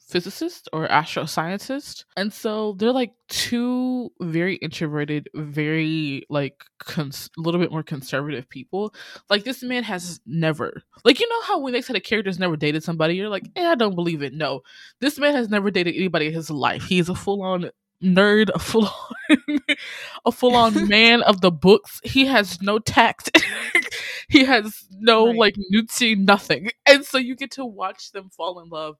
astrophysicist 0.09 0.67
or 0.74 0.88
astroscientist, 0.88 2.05
and 2.17 2.31
so 2.31 2.74
they're 2.74 2.91
like 2.91 3.13
two 3.27 4.12
very 4.21 4.55
introverted, 4.55 5.29
very 5.33 6.25
like 6.29 6.63
cons- 6.79 7.29
a 7.38 7.41
little 7.41 7.59
bit 7.59 7.71
more 7.71 7.83
conservative 7.83 8.50
people. 8.50 8.93
Like 9.29 9.43
this 9.43 9.63
man 9.63 9.83
has 9.83 10.19
never, 10.25 10.81
like 11.03 11.19
you 11.19 11.27
know 11.29 11.41
how 11.43 11.59
when 11.59 11.74
they 11.74 11.81
said 11.81 11.95
a 11.95 12.01
character's 12.01 12.39
never 12.39 12.55
dated 12.55 12.83
somebody, 12.83 13.15
you're 13.15 13.29
like, 13.29 13.50
eh, 13.55 13.67
I 13.67 13.75
don't 13.75 13.95
believe 13.95 14.21
it. 14.21 14.33
No, 14.33 14.62
this 15.00 15.17
man 15.17 15.33
has 15.33 15.50
never 15.50 15.71
dated 15.71 15.95
anybody 15.95 16.27
in 16.27 16.33
his 16.33 16.50
life. 16.50 16.83
He's 16.83 17.09
a 17.09 17.15
full 17.15 17.41
on 17.41 17.71
nerd, 18.03 18.50
a 18.53 18.59
full 18.59 18.85
on 18.85 19.59
a 20.25 20.31
full 20.31 20.55
on 20.55 20.88
man 20.88 21.21
of 21.24 21.41
the 21.41 21.51
books. 21.51 22.00
He 22.03 22.25
has 22.25 22.62
no 22.62 22.79
tact. 22.79 23.31
he 24.29 24.43
has 24.45 24.85
no 24.91 25.27
Right. 25.27 25.38
like 25.38 25.55
nudity, 25.69 26.15
nothing. 26.15 26.71
And 26.88 27.05
so 27.05 27.17
you 27.17 27.35
get 27.35 27.51
to 27.51 27.65
watch 27.65 28.12
them 28.12 28.29
fall 28.29 28.59
in 28.59 28.69
love. 28.69 28.97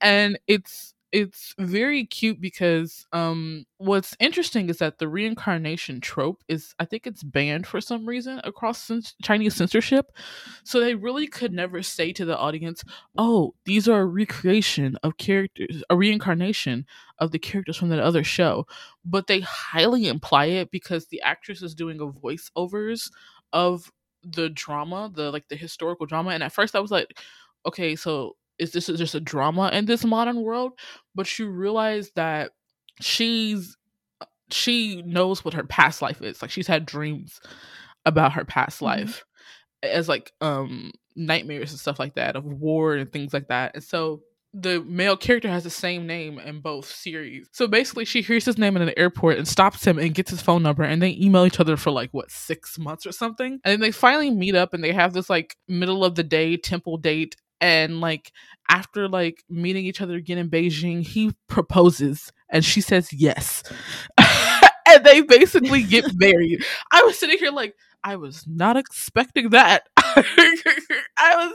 And 0.00 0.38
it's 0.46 0.94
it's 1.12 1.56
very 1.58 2.04
cute 2.06 2.40
because 2.40 3.04
um 3.12 3.64
what's 3.78 4.16
interesting 4.20 4.68
is 4.70 4.78
that 4.78 4.98
the 4.98 5.08
reincarnation 5.08 6.00
trope 6.00 6.42
is 6.48 6.72
I 6.78 6.84
think 6.84 7.04
it's 7.06 7.24
banned 7.24 7.66
for 7.66 7.80
some 7.80 8.06
reason 8.06 8.40
across 8.44 8.86
cens- 8.88 9.14
Chinese 9.22 9.56
censorship. 9.56 10.12
So 10.64 10.80
they 10.80 10.94
really 10.94 11.26
could 11.26 11.52
never 11.52 11.82
say 11.82 12.12
to 12.12 12.24
the 12.24 12.36
audience, 12.38 12.84
"Oh, 13.18 13.54
these 13.64 13.88
are 13.88 14.02
a 14.02 14.06
recreation 14.06 14.96
of 15.02 15.16
characters, 15.16 15.82
a 15.90 15.96
reincarnation 15.96 16.86
of 17.18 17.32
the 17.32 17.38
characters 17.38 17.76
from 17.76 17.88
that 17.90 17.98
other 18.00 18.24
show." 18.24 18.66
But 19.04 19.26
they 19.26 19.40
highly 19.40 20.06
imply 20.06 20.46
it 20.46 20.70
because 20.70 21.06
the 21.06 21.22
actress 21.22 21.62
is 21.62 21.74
doing 21.74 22.00
a 22.00 22.06
voiceovers 22.06 23.10
of 23.52 23.90
the 24.22 24.48
drama, 24.50 25.10
the 25.14 25.30
like 25.30 25.48
the 25.48 25.56
historical 25.56 26.06
drama. 26.06 26.30
And 26.30 26.42
at 26.42 26.52
first 26.52 26.76
I 26.76 26.80
was 26.80 26.90
like, 26.90 27.18
"Okay, 27.66 27.96
so 27.96 28.36
is 28.58 28.72
this 28.72 28.86
just 28.86 29.14
a 29.14 29.20
drama 29.20 29.70
in 29.72 29.86
this 29.86 30.04
modern 30.04 30.42
world?" 30.42 30.72
But 31.14 31.38
you 31.38 31.48
realize 31.50 32.10
that 32.16 32.52
she's 33.00 33.76
she 34.50 35.02
knows 35.02 35.44
what 35.44 35.54
her 35.54 35.64
past 35.64 36.02
life 36.02 36.22
is. 36.22 36.42
Like 36.42 36.50
she's 36.50 36.66
had 36.66 36.86
dreams 36.86 37.40
about 38.06 38.32
her 38.34 38.44
past 38.44 38.80
Mhm. 38.80 38.84
life 38.86 39.24
as 39.82 40.08
like 40.08 40.32
um 40.40 40.92
nightmares 41.16 41.70
and 41.72 41.80
stuff 41.80 41.98
like 41.98 42.14
that 42.14 42.36
of 42.36 42.44
war 42.44 42.96
and 42.96 43.12
things 43.12 43.32
like 43.34 43.48
that. 43.48 43.74
And 43.74 43.84
so 43.84 44.22
the 44.52 44.82
male 44.82 45.16
character 45.16 45.48
has 45.48 45.64
the 45.64 45.70
same 45.70 46.06
name 46.06 46.38
in 46.38 46.60
both 46.60 46.86
series. 46.86 47.48
So 47.52 47.68
basically 47.68 48.04
she 48.04 48.20
hears 48.20 48.44
his 48.44 48.58
name 48.58 48.76
in 48.76 48.82
an 48.82 48.92
airport 48.96 49.38
and 49.38 49.46
stops 49.46 49.86
him 49.86 49.98
and 49.98 50.14
gets 50.14 50.30
his 50.30 50.42
phone 50.42 50.62
number 50.62 50.82
and 50.82 51.00
they 51.00 51.16
email 51.20 51.46
each 51.46 51.60
other 51.60 51.76
for 51.76 51.90
like 51.90 52.10
what 52.12 52.30
6 52.30 52.78
months 52.78 53.06
or 53.06 53.12
something. 53.12 53.60
And 53.64 53.72
then 53.72 53.80
they 53.80 53.92
finally 53.92 54.30
meet 54.30 54.56
up 54.56 54.74
and 54.74 54.82
they 54.82 54.92
have 54.92 55.12
this 55.12 55.30
like 55.30 55.56
middle 55.68 56.04
of 56.04 56.16
the 56.16 56.24
day 56.24 56.56
temple 56.56 56.96
date 56.96 57.36
and 57.60 58.00
like 58.00 58.32
after 58.68 59.08
like 59.08 59.44
meeting 59.48 59.84
each 59.84 60.00
other 60.00 60.14
again 60.14 60.38
in 60.38 60.50
Beijing, 60.50 61.06
he 61.06 61.32
proposes 61.48 62.32
and 62.48 62.64
she 62.64 62.80
says 62.80 63.12
yes. 63.12 63.62
and 64.18 65.04
they 65.04 65.20
basically 65.20 65.82
get 65.84 66.04
married. 66.14 66.64
I 66.90 67.02
was 67.02 67.18
sitting 67.18 67.38
here 67.38 67.52
like 67.52 67.74
I 68.02 68.16
was 68.16 68.44
not 68.46 68.76
expecting 68.76 69.50
that. 69.50 69.84
I 71.18 71.36
was 71.36 71.54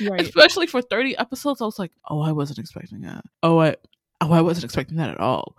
Right. 0.00 0.20
especially 0.20 0.66
for 0.66 0.82
30 0.82 1.16
episodes, 1.16 1.62
I 1.62 1.64
was 1.64 1.78
like, 1.78 1.92
oh, 2.08 2.20
I 2.20 2.32
wasn't 2.32 2.58
expecting 2.58 3.02
that. 3.02 3.24
Oh, 3.42 3.58
I 3.60 3.76
oh, 4.20 4.32
I 4.32 4.40
wasn't 4.40 4.64
expecting 4.64 4.98
that 4.98 5.10
at 5.10 5.20
all. 5.20 5.56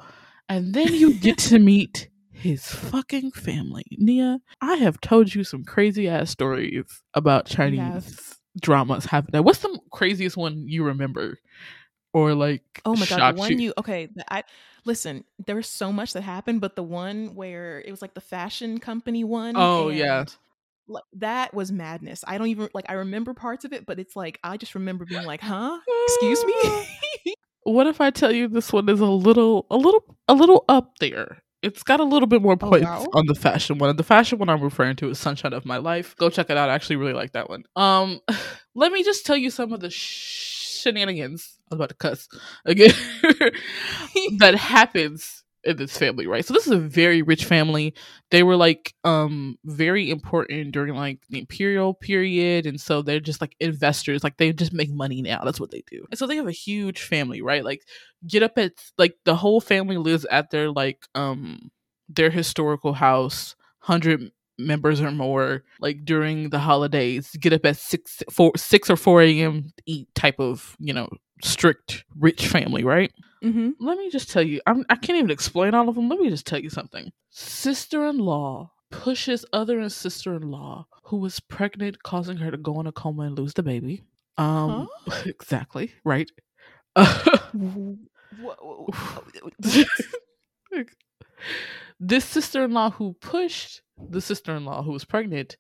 And 0.50 0.74
then 0.74 0.94
you 0.94 1.14
get 1.16 1.38
to 1.40 1.60
meet 1.60 2.10
his 2.32 2.70
fucking 2.72 3.32
family. 3.32 3.86
Nia, 3.92 4.40
I 4.62 4.76
have 4.76 5.02
told 5.02 5.34
you 5.34 5.44
some 5.44 5.64
crazy 5.64 6.08
ass 6.08 6.30
stories 6.30 6.86
about 7.14 7.48
Chinese 7.48 7.80
have. 7.80 8.38
dramas 8.62 9.06
happening. 9.06 9.44
What's 9.44 9.60
the 9.60 9.80
craziest 9.92 10.38
one 10.38 10.68
you 10.68 10.84
remember? 10.84 11.40
Or 12.14 12.34
like 12.34 12.82
Oh 12.86 12.96
my 12.96 13.06
god, 13.06 13.36
the 13.36 13.40
one 13.40 13.60
you 13.60 13.74
okay, 13.78 14.10
I 14.30 14.44
listen, 14.86 15.24
there 15.46 15.56
was 15.56 15.68
so 15.68 15.92
much 15.92 16.14
that 16.14 16.22
happened, 16.22 16.62
but 16.62 16.76
the 16.76 16.84
one 16.84 17.36
where 17.36 17.80
it 17.86 17.92
was 17.92 18.02
like 18.02 18.14
the 18.14 18.22
fashion 18.22 18.80
company 18.80 19.24
one. 19.24 19.56
Oh, 19.58 19.90
yeah. 19.90 20.26
Like 20.88 21.04
that 21.14 21.54
was 21.54 21.72
madness. 21.72 22.24
I 22.28 22.38
don't 22.38 22.48
even 22.48 22.70
like 22.74 22.86
I 22.90 22.94
remember 22.94 23.34
parts 23.34 23.66
of 23.66 23.74
it, 23.74 23.86
but 23.86 24.00
it's 24.00 24.16
like 24.16 24.40
I 24.44 24.58
just 24.58 24.76
remember 24.76 25.06
being 25.06 25.26
like, 25.26 25.42
huh? 25.42 25.78
Excuse 26.08 26.44
me? 26.46 26.54
what 27.64 27.88
if 27.88 28.00
I 28.00 28.10
tell 28.10 28.32
you 28.32 28.48
this 28.48 28.72
one 28.72 28.88
is 28.90 29.00
a 29.00 29.06
little, 29.06 29.66
a 29.70 29.78
little, 29.78 30.04
a 30.28 30.34
little 30.34 30.64
up 30.70 30.94
there? 31.00 31.44
It's 31.64 31.84
got 31.84 32.00
a 32.00 32.04
little 32.04 32.28
bit 32.28 32.42
more 32.42 32.54
Oh, 32.54 32.70
points 32.70 32.86
wow. 32.86 33.06
on 33.14 33.26
the 33.26 33.34
fashion 33.36 33.78
one. 33.80 33.90
And 33.90 34.00
the 34.00 34.04
fashion 34.04 34.38
one 34.38 34.48
I'm 34.48 34.62
referring 34.62 34.96
to 34.98 35.10
is 35.10 35.20
Sunshine 35.20 35.54
of 35.54 35.66
My 35.66 35.78
Life. 35.78 36.16
Go 36.16 36.30
check 36.30 36.50
it 36.50 36.56
out. 36.58 36.70
I 36.70 36.76
actually 36.76 36.98
really 36.98 37.14
like 37.14 37.34
that 37.34 37.50
one. 37.50 37.64
Um, 37.76 38.22
let 38.76 38.92
me 38.92 39.04
just 39.04 39.26
tell 39.26 39.36
you 39.36 39.50
some 39.50 39.74
of 39.74 39.80
the 39.82 39.90
shenanigans. 39.90 41.58
I 41.70 41.76
was 41.76 41.78
about 41.80 41.90
to 41.90 41.96
cuss 41.96 42.30
again 42.66 42.94
that 44.38 44.56
happens 44.56 45.44
this 45.74 45.98
family, 45.98 46.28
right? 46.28 46.46
So 46.46 46.54
this 46.54 46.66
is 46.66 46.72
a 46.72 46.78
very 46.80 47.22
rich 47.22 47.46
family. 47.46 47.94
They 48.32 48.44
were 48.44 48.56
like 48.56 48.94
um 49.04 49.58
very 49.66 50.10
important 50.10 50.72
during 50.72 50.96
like 50.96 51.20
the 51.30 51.40
imperial 51.40 51.94
period, 51.94 52.66
and 52.66 52.80
so 52.80 53.02
they're 53.02 53.20
just 53.20 53.42
like 53.42 53.56
investors. 53.60 54.24
Like 54.24 54.38
they 54.38 54.54
just 54.54 54.74
make 54.74 54.90
money 54.92 55.22
now. 55.22 55.42
That's 55.44 55.60
what 55.60 55.72
they 55.72 55.84
do. 55.92 56.06
And 56.10 56.18
so 56.18 56.28
they 56.28 56.38
have 56.38 56.48
a 56.48 56.52
huge 56.52 57.02
family, 57.02 57.42
right? 57.42 57.64
Like 57.64 57.82
get 58.28 58.44
up 58.44 58.58
at 58.58 58.74
like 58.98 59.16
the 59.26 59.36
whole 59.36 59.62
family 59.62 59.98
lives 59.98 60.26
at 60.32 60.50
their 60.52 60.72
like 60.72 61.06
um 61.16 61.72
their 62.10 62.30
historical 62.30 62.94
house, 62.94 63.56
hundred 63.80 64.32
members 64.58 65.02
or 65.02 65.12
more. 65.12 65.64
Like 65.80 66.06
during 66.06 66.50
the 66.50 66.60
holidays, 66.60 67.32
get 67.40 67.54
up 67.54 67.66
at 67.66 67.78
six 67.78 68.24
four 68.32 68.52
six 68.56 68.90
or 68.90 68.96
four 68.98 69.22
a.m. 69.22 69.72
eat 69.86 70.08
type 70.16 70.40
of 70.40 70.76
you 70.80 70.94
know 70.94 71.10
strict 71.44 72.06
rich 72.18 72.48
family, 72.48 72.84
right? 72.84 73.12
Mm-hmm. 73.44 73.72
let 73.80 73.98
me 73.98 74.10
just 74.10 74.30
tell 74.30 74.44
you, 74.44 74.62
I'm, 74.66 74.86
I 74.90 74.96
can't 74.96 75.18
even 75.18 75.32
explain 75.32 75.74
all 75.74 75.90
of 75.90 75.96
them. 75.96 76.10
Let 76.10 76.20
me 76.20 76.30
just 76.30 76.46
tell 76.46 76.60
you 76.60 76.70
something. 76.70 77.12
Sister 77.30 78.06
in 78.06 78.18
law 78.20 78.72
pushes 78.92 79.46
other 79.54 79.80
and 79.80 79.92
sister 79.92 80.36
in 80.36 80.50
law 80.50 80.88
who 81.04 81.18
was 81.18 81.40
pregnant, 81.40 82.04
causing 82.04 82.38
her 82.38 82.52
to 82.52 82.58
go 82.58 82.80
in 82.80 82.88
a 82.88 82.92
coma 82.92 83.24
and 83.24 83.38
lose 83.38 83.54
the 83.54 83.64
baby. 83.64 84.04
Um, 84.38 84.88
exactly 85.26 85.94
right. 86.04 86.30
this 92.00 92.26
sister 92.26 92.64
in 92.64 92.72
law 92.72 92.90
who 92.92 93.14
pushed 93.14 93.82
the 94.10 94.22
sister 94.22 94.56
in 94.56 94.66
law 94.66 94.84
who 94.84 94.92
was 94.92 95.06
pregnant 95.06 95.58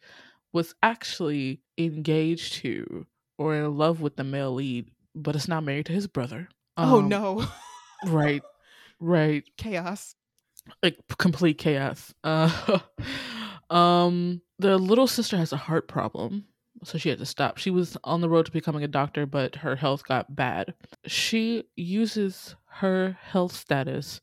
was 0.53 0.73
actually 0.81 1.61
engaged 1.77 2.53
to 2.53 3.05
or 3.37 3.55
in 3.55 3.77
love 3.77 4.01
with 4.01 4.15
the 4.15 4.23
male 4.23 4.53
lead, 4.53 4.89
but 5.13 5.35
is 5.35 5.47
now 5.47 5.61
married 5.61 5.85
to 5.87 5.93
his 5.93 6.07
brother. 6.07 6.49
oh 6.77 6.99
Um, 6.99 7.09
no. 7.09 7.45
Right, 8.05 8.43
right. 8.99 9.43
Chaos. 9.57 10.15
like 10.83 10.97
complete 11.17 11.57
chaos. 11.57 12.13
Uh, 12.23 12.79
um, 13.69 14.41
the 14.59 14.77
little 14.77 15.07
sister 15.07 15.37
has 15.37 15.53
a 15.53 15.57
heart 15.57 15.87
problem, 15.87 16.45
so 16.83 16.97
she 16.97 17.09
had 17.09 17.19
to 17.19 17.25
stop. 17.25 17.57
She 17.57 17.71
was 17.71 17.97
on 18.03 18.21
the 18.21 18.29
road 18.29 18.45
to 18.45 18.51
becoming 18.51 18.83
a 18.83 18.87
doctor, 18.87 19.25
but 19.25 19.55
her 19.55 19.75
health 19.75 20.03
got 20.07 20.35
bad. 20.35 20.73
She 21.05 21.63
uses 21.75 22.55
her 22.65 23.17
health 23.21 23.53
status 23.53 24.21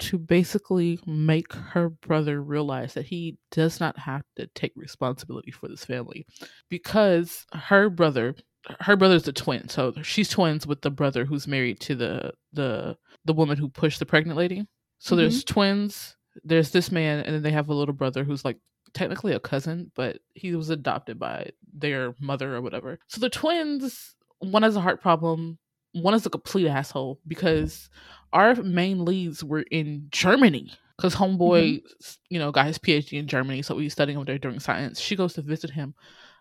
to 0.00 0.16
basically 0.18 0.98
make 1.06 1.52
her 1.52 1.90
brother 1.90 2.42
realize 2.42 2.94
that 2.94 3.06
he 3.06 3.36
does 3.50 3.80
not 3.80 3.98
have 3.98 4.22
to 4.36 4.46
take 4.48 4.72
responsibility 4.74 5.50
for 5.50 5.68
this 5.68 5.84
family 5.84 6.26
because 6.70 7.44
her 7.52 7.90
brother 7.90 8.34
her 8.80 8.96
brother's 8.96 9.26
a 9.26 9.32
twin 9.32 9.68
so 9.68 9.92
she's 10.02 10.28
twins 10.28 10.66
with 10.66 10.82
the 10.82 10.90
brother 10.90 11.24
who's 11.24 11.48
married 11.48 11.80
to 11.80 11.94
the 11.94 12.32
the 12.52 12.96
the 13.24 13.32
woman 13.32 13.56
who 13.56 13.68
pushed 13.68 13.98
the 13.98 14.06
pregnant 14.06 14.36
lady 14.36 14.66
so 14.98 15.16
there's 15.16 15.42
mm-hmm. 15.44 15.54
twins 15.54 16.16
there's 16.44 16.70
this 16.70 16.92
man 16.92 17.20
and 17.20 17.34
then 17.34 17.42
they 17.42 17.50
have 17.50 17.68
a 17.68 17.74
little 17.74 17.94
brother 17.94 18.22
who's 18.22 18.44
like 18.44 18.58
technically 18.92 19.32
a 19.32 19.40
cousin 19.40 19.90
but 19.94 20.18
he 20.34 20.54
was 20.54 20.68
adopted 20.68 21.18
by 21.18 21.48
their 21.72 22.14
mother 22.20 22.54
or 22.54 22.60
whatever 22.60 22.98
so 23.06 23.20
the 23.20 23.30
twins 23.30 24.14
one 24.40 24.62
has 24.62 24.76
a 24.76 24.80
heart 24.80 25.00
problem 25.00 25.58
one 25.92 26.14
is 26.14 26.26
a 26.26 26.30
complete 26.30 26.68
asshole 26.68 27.18
because 27.26 27.88
our 28.32 28.54
main 28.56 29.04
leads 29.04 29.42
were 29.42 29.64
in 29.70 30.06
Germany 30.10 30.70
because 30.96 31.14
homeboy, 31.14 31.82
mm-hmm. 31.82 32.12
you 32.28 32.38
know, 32.38 32.52
got 32.52 32.66
his 32.66 32.78
PhD 32.78 33.18
in 33.18 33.26
Germany, 33.26 33.62
so 33.62 33.74
was 33.74 33.92
studying 33.92 34.18
over 34.18 34.26
there 34.26 34.38
during 34.38 34.60
science. 34.60 35.00
She 35.00 35.16
goes 35.16 35.32
to 35.34 35.42
visit 35.42 35.70
him. 35.70 35.94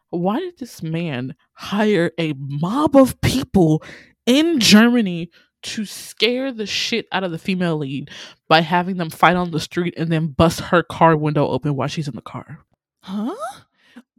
Why 0.09 0.39
did 0.39 0.57
this 0.57 0.81
man 0.81 1.35
hire 1.53 2.11
a 2.17 2.33
mob 2.37 2.95
of 2.95 3.19
people 3.21 3.83
in 4.25 4.59
Germany 4.59 5.29
to 5.61 5.85
scare 5.85 6.51
the 6.51 6.65
shit 6.65 7.07
out 7.11 7.23
of 7.23 7.31
the 7.31 7.37
female 7.37 7.77
lead 7.77 8.09
by 8.47 8.61
having 8.61 8.97
them 8.97 9.09
fight 9.09 9.35
on 9.35 9.51
the 9.51 9.59
street 9.59 9.93
and 9.97 10.11
then 10.11 10.27
bust 10.27 10.61
her 10.61 10.83
car 10.83 11.17
window 11.17 11.47
open 11.47 11.75
while 11.75 11.87
she's 11.87 12.07
in 12.07 12.15
the 12.15 12.21
car? 12.21 12.59
Huh? 13.03 13.35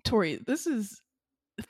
Tori, 0.04 0.36
this 0.46 0.66
is 0.66 1.00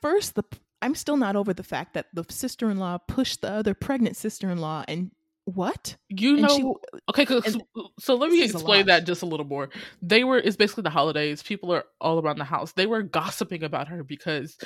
first 0.01 0.35
the 0.35 0.45
I'm 0.83 0.95
still 0.95 1.17
not 1.17 1.37
over 1.37 1.53
the 1.53 1.63
fact 1.63 1.95
that 1.95 2.07
the 2.15 2.25
sister-in-law 2.29 2.99
pushed 3.07 3.43
the 3.43 3.51
other 3.51 3.75
pregnant 3.75 4.17
sister-in-law 4.17 4.85
and 4.89 5.11
what? 5.55 5.97
You 6.09 6.35
And 6.35 6.43
know, 6.43 6.57
she- 6.57 7.01
okay, 7.11 7.27
and 7.45 7.63
so 7.99 8.15
let 8.15 8.31
me 8.31 8.43
explain 8.43 8.87
that 8.87 9.07
just 9.07 9.23
a 9.23 9.27
little 9.27 9.47
more. 9.47 9.69
They 10.03 10.25
were, 10.25 10.39
it's 10.39 10.57
basically 10.57 10.83
the 10.83 10.91
holidays. 10.91 11.43
People 11.43 11.73
are 11.73 11.85
all 12.01 12.21
around 12.21 12.39
the 12.39 12.45
house. 12.45 12.73
They 12.73 12.87
were 12.87 13.03
gossiping 13.03 13.63
about 13.63 13.89
her 13.89 14.03
because 14.05 14.57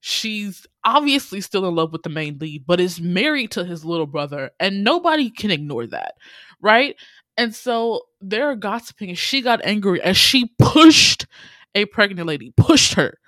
she's 0.00 0.66
obviously 0.84 1.40
still 1.40 1.66
in 1.68 1.74
love 1.74 1.92
with 1.92 2.02
the 2.02 2.10
main 2.10 2.38
lead, 2.38 2.64
but 2.66 2.80
is 2.80 3.00
married 3.00 3.50
to 3.52 3.64
his 3.64 3.84
little 3.84 4.06
brother, 4.06 4.50
and 4.60 4.84
nobody 4.84 5.30
can 5.30 5.50
ignore 5.50 5.86
that, 5.86 6.14
right? 6.60 6.96
And 7.36 7.54
so 7.54 8.02
they're 8.20 8.56
gossiping, 8.56 9.08
and 9.10 9.18
she 9.18 9.42
got 9.42 9.60
angry 9.64 10.02
and 10.02 10.16
she 10.16 10.52
pushed 10.58 11.26
a 11.74 11.84
pregnant 11.84 12.26
lady, 12.26 12.52
pushed 12.56 12.94
her. 12.94 13.18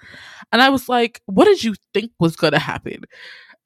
And 0.53 0.61
I 0.61 0.71
was 0.71 0.89
like, 0.89 1.21
what 1.27 1.45
did 1.45 1.63
you 1.63 1.75
think 1.95 2.11
was 2.19 2.35
going 2.35 2.53
to 2.53 2.59
happen? 2.59 3.03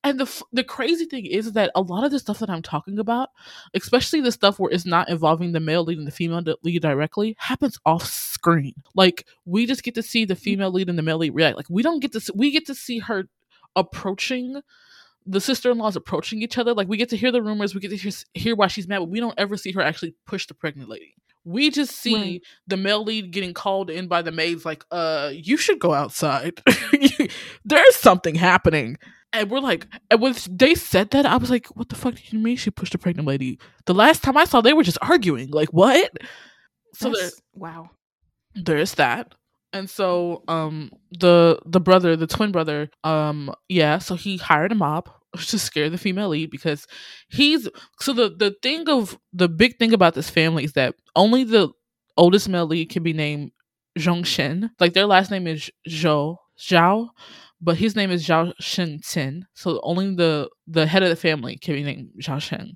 And 0.04 0.20
the 0.20 0.42
the 0.52 0.62
crazy 0.62 1.06
thing 1.06 1.24
is 1.26 1.52
that 1.52 1.70
a 1.74 1.80
lot 1.80 2.04
of 2.04 2.10
the 2.12 2.18
stuff 2.18 2.38
that 2.40 2.50
I'm 2.50 2.62
talking 2.62 2.98
about, 2.98 3.30
especially 3.74 4.20
the 4.20 4.30
stuff 4.32 4.58
where 4.58 4.70
it's 4.70 4.84
not 4.86 5.08
involving 5.08 5.52
the 5.52 5.60
male 5.60 5.82
lead 5.82 5.98
and 5.98 6.06
the 6.06 6.10
female 6.12 6.42
lead 6.62 6.82
directly, 6.82 7.34
happens 7.38 7.78
off 7.86 8.04
screen. 8.04 8.74
Like 8.94 9.26
we 9.46 9.66
just 9.66 9.82
get 9.82 9.94
to 9.96 10.02
see 10.02 10.24
the 10.26 10.36
female 10.36 10.70
lead 10.70 10.88
and 10.90 10.98
the 10.98 11.02
male 11.02 11.18
lead 11.18 11.34
react. 11.34 11.56
Like 11.56 11.70
we 11.70 11.82
don't 11.82 12.00
get 12.00 12.12
to 12.12 12.20
see, 12.20 12.32
we 12.36 12.50
get 12.50 12.66
to 12.66 12.74
see 12.74 12.98
her 13.00 13.24
approaching 13.76 14.60
the 15.26 15.40
sister-in-laws 15.40 15.96
approaching 15.96 16.42
each 16.42 16.58
other. 16.58 16.74
Like 16.74 16.86
we 16.88 16.98
get 16.98 17.08
to 17.08 17.16
hear 17.16 17.32
the 17.32 17.42
rumors, 17.42 17.74
we 17.74 17.80
get 17.80 17.88
to 17.90 17.96
hear, 17.96 18.12
hear 18.34 18.54
why 18.54 18.66
she's 18.66 18.86
mad, 18.86 18.98
but 18.98 19.08
we 19.08 19.20
don't 19.20 19.38
ever 19.38 19.56
see 19.56 19.72
her 19.72 19.80
actually 19.80 20.14
push 20.26 20.46
the 20.46 20.54
pregnant 20.54 20.90
lady. 20.90 21.14
We 21.46 21.70
just 21.70 21.92
see 21.92 22.14
Right. 22.14 22.42
the 22.66 22.76
male 22.76 23.02
lead 23.02 23.30
getting 23.30 23.54
called 23.54 23.90
in 23.90 24.06
by 24.08 24.22
the 24.22 24.32
maids, 24.32 24.64
like, 24.64 24.84
uh, 24.90 25.30
you 25.32 25.56
should 25.56 25.78
go 25.78 25.92
outside. 25.94 26.62
There's 27.64 27.96
something 27.96 28.34
happening. 28.34 28.96
And 29.34 29.50
we're 29.50 29.58
like, 29.58 29.88
and 30.12 30.20
when 30.20 30.34
they 30.48 30.76
said 30.76 31.10
that, 31.10 31.26
I 31.26 31.36
was 31.36 31.50
like, 31.50 31.66
what 31.76 31.88
the 31.88 31.96
fuck 31.96 32.14
do 32.14 32.20
you 32.30 32.38
mean 32.38 32.56
she 32.56 32.70
pushed 32.70 32.94
a 32.94 32.98
pregnant 32.98 33.26
lady? 33.26 33.58
The 33.86 33.92
last 33.92 34.22
time 34.22 34.36
I 34.36 34.44
saw, 34.44 34.60
they 34.60 34.72
were 34.72 34.84
just 34.84 34.98
arguing. 35.02 35.50
Like, 35.50 35.70
what? 35.70 36.12
So 36.94 37.10
there, 37.10 37.30
wow. 37.52 37.90
there's 38.54 38.94
that. 38.94 39.34
And 39.72 39.90
so, 39.90 40.44
um, 40.46 40.92
the 41.18 41.58
the 41.66 41.80
brother, 41.80 42.14
the 42.14 42.28
twin 42.28 42.52
brother, 42.52 42.90
um, 43.02 43.52
yeah, 43.68 43.98
so 43.98 44.14
he 44.14 44.36
hired 44.36 44.70
a 44.70 44.76
mob 44.76 45.10
to 45.36 45.58
scare 45.58 45.90
the 45.90 45.98
female 45.98 46.28
lead 46.28 46.52
because 46.52 46.86
he's 47.28 47.68
so 47.98 48.12
the 48.12 48.30
the 48.30 48.54
thing 48.62 48.88
of 48.88 49.18
the 49.32 49.48
big 49.48 49.76
thing 49.80 49.92
about 49.92 50.14
this 50.14 50.30
family 50.30 50.62
is 50.62 50.74
that 50.74 50.94
only 51.16 51.42
the 51.42 51.70
oldest 52.16 52.48
male 52.48 52.66
lead 52.66 52.88
can 52.88 53.02
be 53.02 53.12
named 53.12 53.50
Zhongshen. 53.98 54.70
Like 54.78 54.92
their 54.92 55.06
last 55.06 55.32
name 55.32 55.48
is 55.48 55.72
Zhou 55.88 56.36
Zhao, 56.56 57.08
but 57.64 57.76
his 57.78 57.96
name 57.96 58.10
is 58.10 58.26
Zhao 58.26 58.52
Shengchen. 58.60 59.42
So 59.54 59.80
only 59.82 60.14
the 60.14 60.50
the 60.66 60.86
head 60.86 61.02
of 61.02 61.08
the 61.08 61.16
family 61.16 61.56
can 61.56 61.74
be 61.74 61.82
named 61.82 62.10
Zhao 62.20 62.40
Shen. 62.40 62.74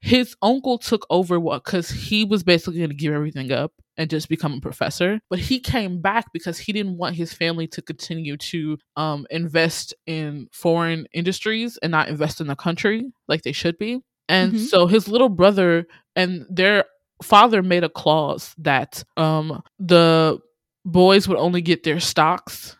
His 0.00 0.36
uncle 0.42 0.78
took 0.78 1.06
over 1.10 1.40
what 1.40 1.64
because 1.64 1.88
he 1.90 2.24
was 2.24 2.42
basically 2.42 2.78
going 2.78 2.90
to 2.90 2.96
give 2.96 3.14
everything 3.14 3.50
up 3.50 3.72
and 3.96 4.10
just 4.10 4.28
become 4.28 4.52
a 4.54 4.60
professor. 4.60 5.20
But 5.30 5.38
he 5.38 5.58
came 5.58 6.00
back 6.02 6.26
because 6.32 6.58
he 6.58 6.72
didn't 6.72 6.98
want 6.98 7.16
his 7.16 7.32
family 7.32 7.66
to 7.68 7.80
continue 7.82 8.36
to 8.52 8.76
um, 8.96 9.26
invest 9.30 9.94
in 10.06 10.48
foreign 10.52 11.06
industries 11.14 11.78
and 11.82 11.90
not 11.90 12.08
invest 12.08 12.40
in 12.42 12.46
the 12.46 12.56
country 12.56 13.06
like 13.28 13.42
they 13.42 13.52
should 13.52 13.78
be. 13.78 14.00
And 14.28 14.52
Mhm. 14.54 14.58
so 14.68 14.86
his 14.86 15.08
little 15.08 15.30
brother 15.30 15.86
and 16.14 16.44
their 16.50 16.84
father 17.22 17.62
made 17.62 17.84
a 17.84 17.88
clause 17.88 18.54
that 18.58 19.02
um, 19.16 19.62
the 19.78 20.38
boys 20.84 21.26
would 21.26 21.38
only 21.38 21.62
get 21.62 21.82
their 21.84 22.00
stocks 22.00 22.76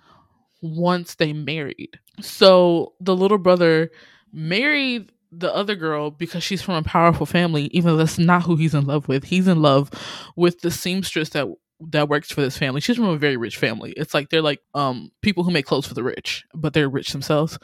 once 0.63 1.15
they 1.17 1.33
married. 1.33 1.99
So 2.21 2.95
the 3.01 3.17
little 3.17 3.39
brother 3.39 3.91
married 4.33 5.13
the 5.33 5.55
other 5.55 5.75
girl 5.75 6.11
because 6.11 6.43
she's 6.43 6.63
from 6.63 6.75
a 6.77 6.83
powerful 6.83 7.27
family, 7.27 7.65
even 7.73 7.91
though 7.93 7.97
that's 7.97 8.19
not 8.19 8.43
who 8.45 8.57
he's 8.57 8.75
in 8.75 8.87
love 8.87 9.09
with. 9.09 9.25
He's 9.25 9.49
in 9.49 9.61
love 9.63 9.91
with 10.37 10.61
the 10.61 10.71
seamstress 10.71 11.31
that 11.31 11.47
that 11.91 12.09
works 12.09 12.31
for 12.33 12.41
this 12.41 12.57
family. 12.57 12.81
She's 12.81 12.97
from 12.97 13.05
a 13.09 13.19
very 13.19 13.37
rich 13.37 13.59
family. 13.59 13.93
It's 13.99 14.15
like 14.15 14.31
they're 14.31 14.41
like 14.43 14.61
um 14.75 15.11
people 15.21 15.45
who 15.45 15.51
make 15.51 15.67
clothes 15.67 15.87
for 15.87 15.95
the 15.95 16.05
rich, 16.05 16.45
but 16.55 16.73
they're 16.73 16.89
rich 16.89 17.13
themselves. 17.13 17.59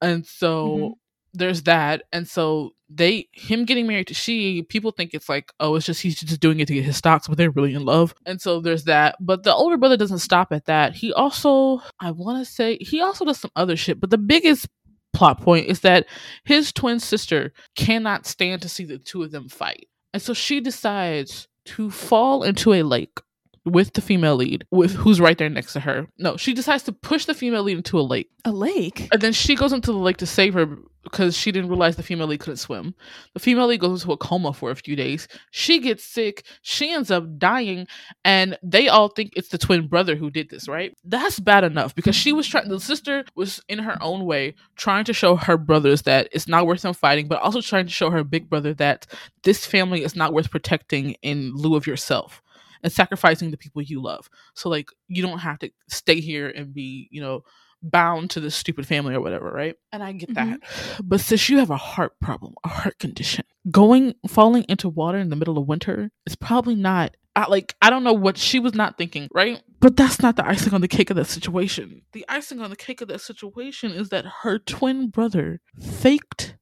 And 0.00 0.26
so 0.26 0.66
Mhm. 0.66 0.94
There's 1.34 1.62
that. 1.64 2.02
And 2.12 2.28
so 2.28 2.74
they 2.88 3.28
him 3.32 3.64
getting 3.64 3.86
married 3.86 4.08
to 4.08 4.14
she, 4.14 4.62
people 4.62 4.90
think 4.90 5.14
it's 5.14 5.28
like, 5.28 5.52
oh, 5.60 5.76
it's 5.76 5.86
just 5.86 6.02
he's 6.02 6.20
just 6.20 6.40
doing 6.40 6.60
it 6.60 6.68
to 6.68 6.74
get 6.74 6.84
his 6.84 6.96
stocks, 6.96 7.28
but 7.28 7.38
they're 7.38 7.50
really 7.50 7.74
in 7.74 7.84
love. 7.84 8.14
And 8.26 8.40
so 8.40 8.60
there's 8.60 8.84
that. 8.84 9.16
But 9.20 9.42
the 9.42 9.54
older 9.54 9.76
brother 9.76 9.96
doesn't 9.96 10.18
stop 10.18 10.52
at 10.52 10.66
that. 10.66 10.94
He 10.94 11.12
also, 11.12 11.80
I 12.00 12.10
want 12.10 12.44
to 12.44 12.50
say, 12.50 12.78
he 12.80 13.00
also 13.00 13.24
does 13.24 13.40
some 13.40 13.52
other 13.56 13.76
shit. 13.76 14.00
But 14.00 14.10
the 14.10 14.18
biggest 14.18 14.68
plot 15.12 15.40
point 15.40 15.66
is 15.66 15.80
that 15.80 16.06
his 16.44 16.72
twin 16.72 17.00
sister 17.00 17.52
cannot 17.76 18.26
stand 18.26 18.62
to 18.62 18.68
see 18.68 18.84
the 18.84 18.98
two 18.98 19.22
of 19.22 19.30
them 19.30 19.48
fight. 19.48 19.88
And 20.12 20.22
so 20.22 20.34
she 20.34 20.60
decides 20.60 21.48
to 21.64 21.90
fall 21.90 22.42
into 22.42 22.72
a 22.72 22.82
lake 22.82 23.20
with 23.64 23.92
the 23.92 24.00
female 24.00 24.36
lead, 24.36 24.66
with 24.70 24.92
who's 24.92 25.20
right 25.20 25.38
there 25.38 25.48
next 25.48 25.72
to 25.74 25.80
her. 25.80 26.06
No, 26.18 26.36
she 26.36 26.52
decides 26.52 26.82
to 26.84 26.92
push 26.92 27.26
the 27.26 27.34
female 27.34 27.62
lead 27.62 27.76
into 27.76 27.98
a 27.98 28.02
lake. 28.02 28.30
A 28.44 28.52
lake? 28.52 29.08
And 29.12 29.20
then 29.20 29.32
she 29.32 29.54
goes 29.54 29.72
into 29.72 29.92
the 29.92 29.98
lake 29.98 30.16
to 30.18 30.26
save 30.26 30.54
her 30.54 30.78
because 31.04 31.36
she 31.36 31.50
didn't 31.50 31.68
realize 31.68 31.96
the 31.96 32.02
female 32.02 32.28
lead 32.28 32.40
couldn't 32.40 32.56
swim. 32.56 32.94
The 33.34 33.40
female 33.40 33.66
lead 33.66 33.80
goes 33.80 34.02
into 34.02 34.12
a 34.12 34.16
coma 34.16 34.52
for 34.52 34.70
a 34.70 34.76
few 34.76 34.96
days. 34.96 35.26
She 35.50 35.80
gets 35.80 36.04
sick. 36.04 36.44
She 36.62 36.92
ends 36.92 37.10
up 37.10 37.38
dying. 37.38 37.86
And 38.24 38.56
they 38.62 38.88
all 38.88 39.08
think 39.08 39.32
it's 39.36 39.48
the 39.48 39.58
twin 39.58 39.88
brother 39.88 40.14
who 40.14 40.30
did 40.30 40.50
this, 40.50 40.68
right? 40.68 40.96
That's 41.04 41.40
bad 41.40 41.64
enough 41.64 41.94
because 41.94 42.14
she 42.14 42.32
was 42.32 42.46
trying, 42.46 42.68
the 42.68 42.80
sister 42.80 43.24
was 43.34 43.60
in 43.68 43.80
her 43.80 44.00
own 44.00 44.26
way 44.26 44.54
trying 44.76 45.04
to 45.04 45.12
show 45.12 45.36
her 45.36 45.56
brothers 45.56 46.02
that 46.02 46.28
it's 46.32 46.48
not 46.48 46.66
worth 46.66 46.82
them 46.82 46.94
fighting, 46.94 47.28
but 47.28 47.40
also 47.40 47.60
trying 47.60 47.86
to 47.86 47.92
show 47.92 48.10
her 48.10 48.24
big 48.24 48.48
brother 48.48 48.72
that 48.74 49.06
this 49.42 49.66
family 49.66 50.04
is 50.04 50.14
not 50.14 50.32
worth 50.32 50.50
protecting 50.50 51.16
in 51.22 51.52
lieu 51.54 51.74
of 51.76 51.86
yourself 51.86 52.42
and 52.82 52.92
sacrificing 52.92 53.50
the 53.50 53.56
people 53.56 53.82
you 53.82 54.02
love. 54.02 54.28
So, 54.54 54.68
like, 54.68 54.90
you 55.08 55.22
don't 55.22 55.38
have 55.38 55.58
to 55.60 55.70
stay 55.88 56.20
here 56.20 56.48
and 56.48 56.74
be, 56.74 57.08
you 57.10 57.20
know, 57.20 57.42
bound 57.82 58.30
to 58.30 58.40
this 58.40 58.54
stupid 58.54 58.86
family 58.86 59.14
or 59.14 59.20
whatever, 59.20 59.50
right? 59.50 59.74
And 59.90 60.02
I 60.02 60.12
get 60.12 60.30
mm-hmm. 60.30 60.50
that. 60.50 60.60
But 61.02 61.20
since 61.20 61.48
you 61.48 61.58
have 61.58 61.70
a 61.70 61.76
heart 61.76 62.18
problem, 62.20 62.54
a 62.64 62.68
heart 62.68 62.98
condition, 62.98 63.44
going 63.70 64.14
falling 64.28 64.64
into 64.68 64.88
water 64.88 65.18
in 65.18 65.30
the 65.30 65.36
middle 65.36 65.58
of 65.58 65.66
winter 65.66 66.10
is 66.26 66.36
probably 66.36 66.74
not 66.74 67.16
I, 67.34 67.48
like 67.48 67.74
I 67.80 67.90
don't 67.90 68.04
know 68.04 68.12
what 68.12 68.36
she 68.36 68.58
was 68.58 68.74
not 68.74 68.98
thinking, 68.98 69.28
right? 69.32 69.60
But 69.80 69.96
that's 69.96 70.20
not 70.20 70.36
the 70.36 70.46
icing 70.46 70.74
on 70.74 70.80
the 70.80 70.88
cake 70.88 71.10
of 71.10 71.16
that 71.16 71.26
situation. 71.26 72.02
The 72.12 72.24
icing 72.28 72.60
on 72.60 72.70
the 72.70 72.76
cake 72.76 73.00
of 73.00 73.08
that 73.08 73.20
situation 73.20 73.92
is 73.92 74.10
that 74.10 74.26
her 74.42 74.58
twin 74.58 75.08
brother 75.08 75.60
faked 75.80 76.56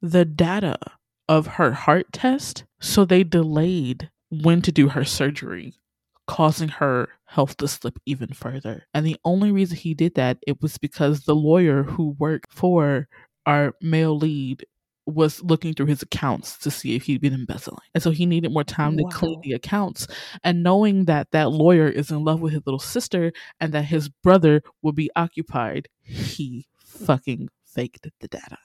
the 0.00 0.24
data 0.24 0.76
of 1.28 1.46
her 1.46 1.72
heart 1.72 2.12
test, 2.12 2.64
so 2.80 3.04
they 3.04 3.22
delayed 3.22 4.10
when 4.42 4.62
to 4.62 4.72
do 4.72 4.88
her 4.88 5.04
surgery 5.04 5.74
causing 6.26 6.68
her 6.68 7.08
health 7.26 7.56
to 7.58 7.68
slip 7.68 7.98
even 8.06 8.28
further. 8.28 8.86
And 8.94 9.04
the 9.04 9.16
only 9.24 9.52
reason 9.52 9.76
he 9.76 9.94
did 9.94 10.14
that 10.14 10.38
it 10.46 10.62
was 10.62 10.78
because 10.78 11.24
the 11.24 11.34
lawyer 11.34 11.82
who 11.82 12.16
worked 12.18 12.52
for 12.52 13.08
our 13.46 13.74
male 13.80 14.16
lead 14.16 14.64
was 15.06 15.42
looking 15.42 15.74
through 15.74 15.86
his 15.86 16.00
accounts 16.00 16.56
to 16.56 16.70
see 16.70 16.94
if 16.94 17.02
he'd 17.02 17.20
been 17.20 17.34
embezzling. 17.34 17.76
And 17.92 18.02
so 18.02 18.10
he 18.10 18.24
needed 18.24 18.52
more 18.52 18.64
time 18.64 18.96
to 18.96 19.04
clean 19.12 19.38
the 19.42 19.52
accounts. 19.52 20.06
And 20.42 20.62
knowing 20.62 21.04
that 21.04 21.30
that 21.32 21.50
lawyer 21.50 21.88
is 21.88 22.10
in 22.10 22.24
love 22.24 22.40
with 22.40 22.54
his 22.54 22.62
little 22.64 22.78
sister 22.78 23.32
and 23.60 23.72
that 23.74 23.84
his 23.84 24.08
brother 24.08 24.62
would 24.80 24.94
be 24.94 25.10
occupied, 25.14 25.88
he 26.02 26.66
fucking 26.78 27.50
faked 27.66 28.08
the 28.20 28.28
data. 28.28 28.56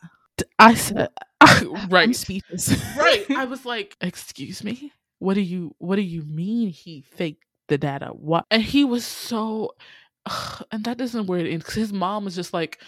I 0.57 0.75
said, 0.75 1.09
I'm 1.41 1.89
right 1.89 2.15
speechless. 2.15 2.69
right 2.97 3.25
i 3.35 3.45
was 3.45 3.65
like 3.65 3.95
excuse 4.01 4.63
me 4.63 4.91
what 5.19 5.35
do 5.35 5.41
you 5.41 5.75
what 5.79 5.95
do 5.97 6.01
you 6.01 6.23
mean 6.23 6.69
he 6.69 7.01
faked 7.01 7.43
the 7.67 7.77
data 7.77 8.07
what 8.07 8.45
and 8.51 8.63
he 8.63 8.83
was 8.85 9.05
so 9.05 9.71
and 10.71 10.83
that 10.83 10.99
isn't 11.01 11.27
where 11.27 11.39
it 11.39 11.51
ends 11.51 11.65
'cause 11.65 11.75
his 11.75 11.93
mom 11.93 12.25
was 12.25 12.35
just 12.35 12.53
like 12.53 12.81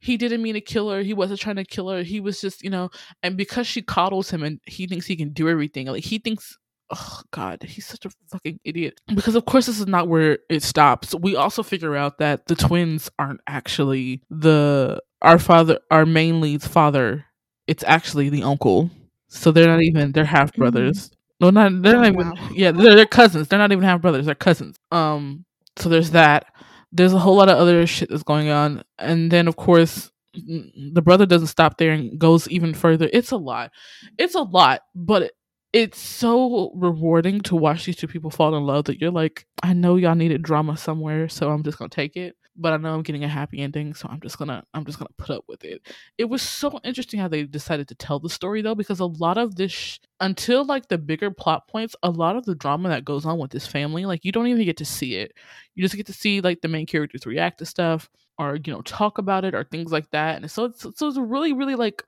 he 0.00 0.16
didn't 0.16 0.42
mean 0.42 0.54
to 0.54 0.60
kill 0.60 0.90
her 0.90 1.02
he 1.02 1.14
wasn't 1.14 1.40
trying 1.40 1.56
to 1.56 1.64
kill 1.64 1.88
her 1.88 2.02
he 2.02 2.20
was 2.20 2.40
just 2.40 2.62
you 2.62 2.70
know 2.70 2.90
and 3.22 3.36
because 3.36 3.66
she 3.66 3.82
coddles 3.82 4.30
him 4.30 4.42
and 4.42 4.60
he 4.66 4.86
thinks 4.86 5.06
he 5.06 5.16
can 5.16 5.30
do 5.32 5.48
everything 5.48 5.86
like 5.86 6.04
he 6.04 6.18
thinks 6.18 6.56
oh 6.90 7.20
god 7.32 7.62
he's 7.62 7.84
such 7.86 8.04
a 8.06 8.10
fucking 8.30 8.58
idiot 8.64 9.00
because 9.14 9.34
of 9.34 9.44
course 9.44 9.66
this 9.66 9.78
is 9.80 9.86
not 9.86 10.08
where 10.08 10.38
it 10.48 10.62
stops 10.62 11.14
we 11.16 11.36
also 11.36 11.62
figure 11.62 11.96
out 11.96 12.18
that 12.18 12.46
the 12.46 12.54
twins 12.54 13.10
aren't 13.18 13.40
actually 13.46 14.22
the 14.30 15.00
our 15.22 15.38
father 15.38 15.78
our 15.90 16.06
main 16.06 16.40
lead's 16.40 16.66
father 16.66 17.24
it's 17.66 17.84
actually 17.86 18.30
the 18.30 18.42
uncle. 18.42 18.90
So 19.28 19.52
they're 19.52 19.66
not 19.66 19.82
even 19.82 20.12
they're 20.12 20.24
half 20.24 20.52
Mm. 20.52 20.56
brothers. 20.56 21.10
No, 21.40 21.50
not 21.50 21.82
they're 21.82 21.96
Oh, 21.96 22.00
not 22.02 22.06
even 22.12 22.28
wow. 22.30 22.48
yeah, 22.52 22.72
they're, 22.72 22.94
they're 22.96 23.06
cousins. 23.06 23.48
They're 23.48 23.58
not 23.58 23.72
even 23.72 23.84
half 23.84 24.00
brothers, 24.02 24.26
they're 24.26 24.34
cousins. 24.34 24.76
Um 24.90 25.44
so 25.76 25.88
there's 25.88 26.10
that. 26.10 26.46
There's 26.90 27.12
a 27.12 27.18
whole 27.18 27.36
lot 27.36 27.48
of 27.48 27.58
other 27.58 27.86
shit 27.86 28.08
that's 28.08 28.22
going 28.22 28.48
on. 28.48 28.82
And 28.98 29.30
then 29.30 29.46
of 29.48 29.56
course 29.56 30.10
the 30.34 31.02
brother 31.02 31.26
doesn't 31.26 31.48
stop 31.48 31.78
there 31.78 31.92
and 31.92 32.18
goes 32.18 32.48
even 32.48 32.74
further. 32.74 33.08
It's 33.12 33.30
a 33.32 33.36
lot. 33.36 33.70
It's 34.18 34.34
a 34.34 34.42
lot, 34.42 34.82
but 34.94 35.22
it, 35.22 35.32
it's 35.72 35.98
so 36.00 36.72
rewarding 36.74 37.40
to 37.42 37.56
watch 37.56 37.84
these 37.84 37.96
two 37.96 38.06
people 38.08 38.30
fall 38.30 38.54
in 38.56 38.64
love 38.64 38.84
that 38.86 39.00
you're 39.00 39.10
like, 39.10 39.46
I 39.62 39.74
know 39.74 39.96
y'all 39.96 40.14
needed 40.14 40.42
drama 40.42 40.76
somewhere, 40.76 41.28
so 41.28 41.50
I'm 41.50 41.62
just 41.62 41.78
gonna 41.78 41.90
take 41.90 42.16
it. 42.16 42.36
But 42.60 42.72
I 42.72 42.76
know 42.76 42.92
I'm 42.92 43.02
getting 43.02 43.22
a 43.24 43.28
happy 43.28 43.60
ending, 43.60 43.94
so 43.94 44.08
I'm 44.10 44.20
just 44.20 44.36
gonna 44.36 44.64
I'm 44.74 44.84
just 44.84 44.98
gonna 44.98 45.10
put 45.16 45.30
up 45.30 45.44
with 45.48 45.64
it. 45.64 45.80
It 46.18 46.24
was 46.26 46.42
so 46.42 46.80
interesting 46.84 47.20
how 47.20 47.28
they 47.28 47.44
decided 47.44 47.86
to 47.88 47.94
tell 47.94 48.18
the 48.18 48.28
story 48.28 48.62
though, 48.62 48.74
because 48.74 48.98
a 49.00 49.06
lot 49.06 49.38
of 49.38 49.54
this 49.54 49.70
sh- 49.72 49.98
until 50.20 50.64
like 50.64 50.88
the 50.88 50.98
bigger 50.98 51.30
plot 51.30 51.68
points, 51.68 51.94
a 52.02 52.10
lot 52.10 52.36
of 52.36 52.44
the 52.46 52.56
drama 52.56 52.88
that 52.88 53.04
goes 53.04 53.24
on 53.24 53.38
with 53.38 53.52
this 53.52 53.66
family, 53.66 54.06
like 54.06 54.24
you 54.24 54.32
don't 54.32 54.48
even 54.48 54.64
get 54.64 54.76
to 54.78 54.84
see 54.84 55.14
it. 55.14 55.32
You 55.76 55.82
just 55.84 55.96
get 55.96 56.06
to 56.06 56.12
see 56.12 56.40
like 56.40 56.60
the 56.60 56.68
main 56.68 56.86
characters 56.86 57.26
react 57.26 57.58
to 57.60 57.66
stuff 57.66 58.10
or 58.38 58.56
you 58.56 58.72
know 58.72 58.82
talk 58.82 59.18
about 59.18 59.44
it 59.44 59.54
or 59.54 59.64
things 59.64 59.92
like 59.92 60.10
that. 60.10 60.42
And 60.42 60.50
so 60.50 60.64
it's 60.64 60.82
so 60.82 61.08
it's 61.08 61.16
really 61.18 61.52
really 61.52 61.76
like 61.76 62.02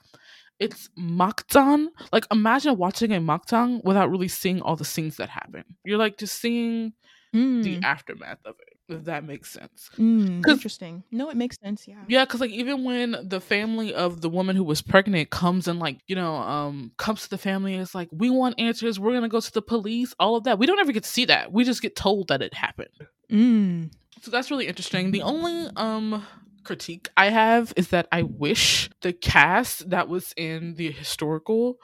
it's 0.59 0.89
makjang. 0.99 1.89
Like 2.13 2.27
imagine 2.31 2.77
watching 2.77 3.13
a 3.13 3.21
makjang 3.21 3.83
without 3.85 4.11
really 4.11 4.29
seeing 4.29 4.61
all 4.63 4.77
the 4.77 4.85
scenes 4.85 5.17
that 5.17 5.29
happen. 5.31 5.65
You're 5.85 5.99
like 5.99 6.19
just 6.19 6.41
seeing 6.41 6.93
the 7.33 7.38
Mm. 7.79 7.85
aftermath 7.85 8.38
of 8.45 8.57
it. 8.61 8.77
If 8.93 9.05
that 9.05 9.23
makes 9.25 9.51
sense. 9.53 9.88
Mm, 9.99 10.45
interesting. 10.49 11.05
No, 11.12 11.31
it 11.31 11.37
makes 11.37 11.57
sense. 11.62 11.87
Yeah. 11.87 12.03
Yeah, 12.09 12.25
because 12.25 12.40
like 12.40 12.51
even 12.51 12.83
when 12.83 13.16
the 13.23 13.40
family 13.40 13.95
of 13.95 14.21
the 14.21 14.29
woman 14.29 14.57
who 14.57 14.64
was 14.64 14.83
pregnant 14.83 15.31
comes 15.31 15.69
and 15.69 15.79
like 15.79 16.01
you 16.09 16.16
know 16.16 16.35
um 16.35 16.90
comes 16.97 17.23
to 17.23 17.31
the 17.31 17.38
family 17.38 17.73
and 17.73 17.83
it's 17.83 17.95
like 17.95 18.09
we 18.11 18.31
want 18.31 18.57
answers. 18.59 18.99
We're 18.99 19.14
gonna 19.14 19.29
go 19.29 19.40
to 19.40 19.53
the 19.53 19.62
police. 19.62 20.12
All 20.19 20.35
of 20.35 20.43
that. 20.45 20.59
We 20.59 20.66
don't 20.66 20.81
ever 20.81 20.90
get 20.93 21.05
to 21.05 21.09
see 21.09 21.25
that. 21.27 21.53
We 21.53 21.62
just 21.62 21.83
get 21.83 21.95
told 21.95 22.29
that 22.29 22.43
it 22.43 22.53
happened. 22.53 22.88
Mm. 23.31 23.93
So 24.23 24.33
that's 24.33 24.51
really 24.51 24.66
interesting. 24.66 25.12
The 25.12 25.23
only 25.23 25.71
um 25.77 26.25
critique 26.64 27.09
I 27.16 27.31
have 27.31 27.73
is 27.77 27.88
that 27.88 28.09
I 28.11 28.23
wish 28.23 28.90
the 29.03 29.12
cast 29.12 29.88
that 29.90 30.09
was 30.09 30.35
in 30.37 30.75
the 30.75 30.90
historical 30.90 31.77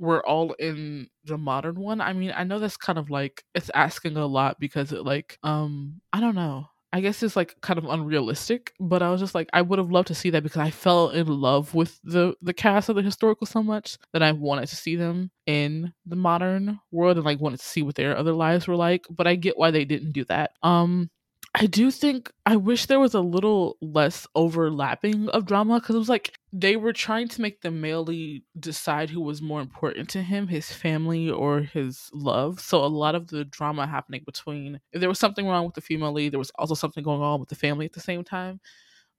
were 0.00 0.26
all 0.26 0.54
in 0.54 1.08
the 1.24 1.38
modern 1.38 1.78
one. 1.80 2.00
I 2.00 2.12
mean, 2.14 2.32
I 2.34 2.44
know 2.44 2.58
that's 2.58 2.76
kind 2.78 2.98
of 2.98 3.10
like 3.10 3.44
it's 3.54 3.70
asking 3.74 4.16
a 4.16 4.26
lot 4.26 4.58
because 4.58 4.92
it 4.92 5.04
like 5.04 5.38
um 5.44 6.00
I 6.12 6.20
don't 6.20 6.34
know. 6.34 6.66
I 6.92 7.00
guess 7.00 7.22
it's 7.22 7.36
like 7.36 7.54
kind 7.60 7.78
of 7.78 7.84
unrealistic, 7.84 8.72
but 8.80 9.00
I 9.02 9.10
was 9.10 9.20
just 9.20 9.34
like 9.34 9.48
I 9.52 9.62
would 9.62 9.78
have 9.78 9.92
loved 9.92 10.08
to 10.08 10.14
see 10.14 10.30
that 10.30 10.42
because 10.42 10.60
I 10.60 10.70
fell 10.70 11.10
in 11.10 11.26
love 11.28 11.74
with 11.74 12.00
the 12.02 12.34
the 12.42 12.54
cast 12.54 12.88
of 12.88 12.96
the 12.96 13.02
historical 13.02 13.46
so 13.46 13.62
much 13.62 13.98
that 14.12 14.22
I 14.24 14.32
wanted 14.32 14.68
to 14.68 14.76
see 14.76 14.96
them 14.96 15.30
in 15.46 15.92
the 16.06 16.16
modern 16.16 16.80
world 16.90 17.16
and 17.16 17.24
like 17.26 17.40
wanted 17.40 17.60
to 17.60 17.66
see 17.66 17.82
what 17.82 17.94
their 17.94 18.16
other 18.16 18.32
lives 18.32 18.66
were 18.66 18.76
like, 18.76 19.06
but 19.10 19.26
I 19.28 19.36
get 19.36 19.56
why 19.58 19.70
they 19.70 19.84
didn't 19.84 20.12
do 20.12 20.24
that. 20.24 20.52
Um 20.62 21.10
I 21.54 21.66
do 21.66 21.90
think 21.90 22.30
I 22.46 22.54
wish 22.54 22.86
there 22.86 23.00
was 23.00 23.14
a 23.14 23.20
little 23.20 23.76
less 23.80 24.26
overlapping 24.36 25.28
of 25.30 25.46
drama 25.46 25.80
because 25.80 25.96
it 25.96 25.98
was 25.98 26.08
like 26.08 26.38
they 26.52 26.76
were 26.76 26.92
trying 26.92 27.26
to 27.28 27.40
make 27.40 27.60
the 27.60 27.72
male 27.72 28.04
lead 28.04 28.44
decide 28.58 29.10
who 29.10 29.20
was 29.20 29.42
more 29.42 29.60
important 29.60 30.08
to 30.10 30.22
him, 30.22 30.46
his 30.46 30.72
family 30.72 31.28
or 31.28 31.60
his 31.60 32.08
love. 32.12 32.60
So 32.60 32.84
a 32.84 32.86
lot 32.86 33.16
of 33.16 33.28
the 33.28 33.44
drama 33.44 33.86
happening 33.88 34.22
between 34.24 34.80
if 34.92 35.00
there 35.00 35.08
was 35.08 35.18
something 35.18 35.46
wrong 35.46 35.64
with 35.64 35.74
the 35.74 35.80
female 35.80 36.12
lead, 36.12 36.32
there 36.32 36.38
was 36.38 36.52
also 36.54 36.74
something 36.74 37.02
going 37.02 37.20
on 37.20 37.40
with 37.40 37.48
the 37.48 37.56
family 37.56 37.84
at 37.84 37.94
the 37.94 38.00
same 38.00 38.22
time. 38.22 38.60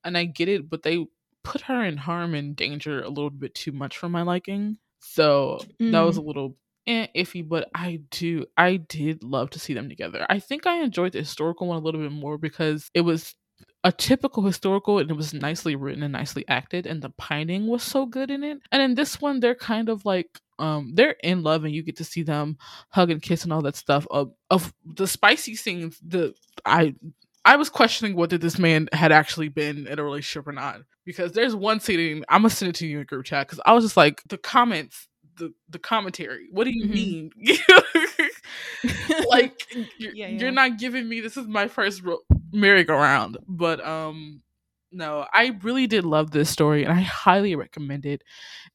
And 0.06 0.18
I 0.18 0.24
get 0.24 0.48
it, 0.48 0.70
but 0.70 0.84
they 0.84 1.06
put 1.44 1.62
her 1.62 1.84
in 1.84 1.98
harm 1.98 2.34
and 2.34 2.56
danger 2.56 3.02
a 3.02 3.10
little 3.10 3.30
bit 3.30 3.56
too 3.56 3.74
much 3.74 3.98
for 3.98 4.08
my 4.08 4.22
liking. 4.22 4.78
So 5.00 5.60
that 5.80 6.02
was 6.02 6.18
a 6.18 6.22
mm. 6.22 6.28
little 6.28 6.56
eh, 6.88 7.08
iffy, 7.16 7.48
but 7.48 7.70
I 7.76 8.02
do 8.12 8.46
I 8.58 8.78
did 8.78 9.24
love 9.24 9.50
to 9.52 9.60
see 9.60 9.74
them 9.74 9.90
together. 9.90 10.26
I 10.30 10.40
think 10.40 10.66
I 10.66 10.82
enjoyed 10.82 11.14
the 11.14 11.20
historical 11.20 11.68
one 11.68 11.78
a 11.78 11.82
little 11.82 12.02
bit 12.02 12.12
more 12.12 12.38
because 12.38 12.90
it 12.94 13.02
was 13.02 13.36
a 13.84 13.92
typical 13.92 14.44
historical 14.44 15.00
and 15.00 15.10
it 15.10 15.16
was 15.16 15.34
nicely 15.34 15.76
written 15.76 16.04
and 16.04 16.14
nicely 16.14 16.46
acted 16.48 16.86
and 16.86 17.02
the 17.02 17.10
pining 17.12 17.68
was 17.68 17.84
so 17.84 18.06
good 18.06 18.30
in 18.30 18.44
it. 18.44 18.60
And 18.72 18.82
in 18.82 18.96
this 18.96 19.22
one 19.22 19.40
they're 19.40 19.56
kind 19.56 19.90
of 19.90 20.06
like 20.06 20.40
um 20.60 20.92
they're 20.96 21.16
in 21.24 21.44
love 21.44 21.64
and 21.64 21.74
you 21.74 21.84
get 21.84 21.98
to 21.98 22.04
see 22.04 22.24
them 22.24 22.58
hug 22.90 23.10
and 23.10 23.22
kiss 23.22 23.44
and 23.44 23.54
all 23.54 23.62
that 23.64 23.76
stuff 23.76 24.06
of 24.12 24.34
of 24.50 24.74
the 24.86 25.08
spicy 25.08 25.56
scenes 25.56 26.00
the 26.06 26.34
I 26.66 26.96
I 27.44 27.56
was 27.56 27.70
questioning 27.70 28.16
whether 28.16 28.38
this 28.38 28.60
man 28.60 28.88
had 28.94 29.12
actually 29.12 29.50
been 29.50 29.88
in 29.88 29.98
a 29.98 30.04
relationship 30.04 30.48
or 30.48 30.52
not 30.52 30.82
because 31.06 31.32
there's 31.32 31.56
one 31.56 31.80
scene 31.80 32.24
I'm 32.30 32.42
gonna 32.42 32.52
send 32.52 32.70
it 32.70 32.76
to 32.76 32.88
you 32.88 33.00
in 33.00 33.06
group 33.06 33.26
chat 33.26 33.48
because 33.48 33.62
I 33.66 33.74
was 33.74 33.84
just 33.84 33.98
like 33.98 34.22
the 34.28 34.38
comments 34.38 35.08
the 35.38 35.54
the 35.70 35.80
commentary. 35.80 36.48
What 36.52 36.66
do 36.66 36.72
you 36.72 36.86
Mhm. 36.86 36.92
mean? 36.94 37.32
Like 39.30 39.68
you're, 39.98 40.14
Yeah, 40.14 40.30
you're 40.30 40.52
not 40.52 40.78
giving 40.80 41.08
me 41.08 41.22
this 41.22 41.38
is 41.38 41.48
my 41.48 41.68
first 41.68 42.04
ro- 42.04 42.20
merry-go-round 42.54 43.38
but 43.48 43.86
um 43.86 44.42
no 44.92 45.26
i 45.34 45.58
really 45.64 45.88
did 45.88 46.04
love 46.04 46.32
this 46.32 46.50
story 46.50 46.84
and 46.84 46.92
i 46.94 47.00
highly 47.02 47.56
recommend 47.56 48.06
it. 48.06 48.22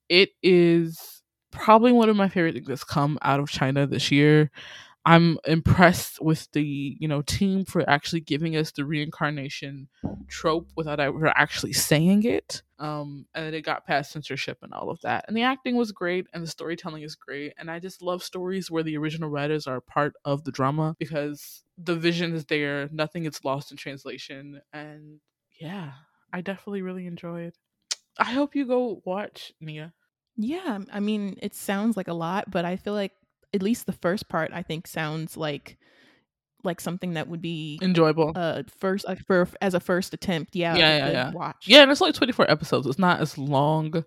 It 0.09 0.31
is 0.42 1.23
probably 1.53 1.92
one 1.92 2.09
of 2.09 2.16
my 2.16 2.29
favorite 2.29 2.55
things 2.55 2.69
that's 2.69 2.85
come 2.85 3.19
out 3.23 3.40
of 3.40 3.49
china 3.51 3.87
this 3.87 4.11
year 4.11 4.51
i'm 5.07 5.38
impressed 5.47 6.21
with 6.21 6.51
the 6.53 6.97
you 7.01 7.09
know 7.09 7.23
team 7.23 7.64
for 7.64 7.88
actually 7.88 8.21
giving 8.21 8.57
us 8.57 8.73
the 8.73 8.85
reincarnation 8.85 9.88
trope 10.29 10.71
without 10.77 11.01
ever 11.01 11.29
actually 11.29 11.73
saying 11.73 12.25
it. 12.25 12.62
Um 12.79 13.27
and 13.35 13.55
it 13.55 13.62
got 13.62 13.87
past 13.87 14.12
censorship 14.12 14.59
and 14.62 14.75
all 14.75 14.90
of 14.90 15.01
that. 15.03 15.25
And 15.29 15.37
the 15.37 15.42
acting 15.42 15.77
was 15.77 15.92
great 15.92 16.27
and 16.35 16.42
the 16.42 16.49
storytelling 16.49 17.03
is 17.03 17.14
great 17.14 17.55
and 17.57 17.71
i 17.71 17.79
just 17.79 18.03
love 18.03 18.23
stories 18.23 18.71
where 18.71 18.83
the 18.83 18.97
original 18.97 19.31
writers 19.31 19.66
are 19.66 19.81
part 19.81 20.14
of 20.25 20.45
the 20.45 20.53
drama 20.53 20.97
because 20.99 21.62
the 21.79 21.95
vision 21.95 22.35
is 22.35 22.45
there 22.47 22.88
nothing 22.92 23.23
gets 23.23 23.45
lost 23.45 23.71
in 23.71 23.77
translation 23.77 24.61
and 24.73 25.21
yeah 25.61 25.92
i 26.33 26.40
definitely 26.40 26.83
really 26.83 27.07
enjoyed 27.07 27.53
i 28.19 28.25
hope 28.33 28.55
you 28.57 28.66
go 28.66 29.01
watch 29.05 29.53
nia. 29.61 29.92
Yeah, 30.37 30.81
I 30.92 31.01
mean, 31.01 31.38
it 31.40 31.55
sounds 31.55 31.97
like 31.97 32.09
a 32.09 32.12
lot, 32.12 32.51
but 32.51 32.66
I 32.66 32.77
feel 32.77 32.92
like 32.92 33.12
at 33.57 33.62
least 33.62 33.87
the 33.87 33.92
first 33.92 34.29
part 34.29 34.53
I 34.53 34.62
think 34.62 34.87
sounds 34.87 35.37
like 35.37 35.77
like 36.62 36.81
something 36.81 37.14
that 37.14 37.29
would 37.29 37.42
be 37.42 37.79
enjoyable 37.83 38.33
uh 38.37 38.62
first 38.79 39.07
like 39.07 39.19
for 39.27 39.49
as 39.61 39.75
a 39.75 39.81
first 39.81 40.14
attempt. 40.14 40.55
Yeah, 40.55 40.77
Yeah, 40.77 40.97
yeah, 40.99 41.11
yeah. 41.11 41.33
Watch. 41.33 41.64
Yeah, 41.66 41.83
and 41.83 41.90
it's 41.90 42.01
like 42.01 42.14
24 42.14 42.51
episodes. 42.51 42.87
It's 42.87 42.99
not 42.99 43.21
as 43.21 43.37
long 43.37 44.05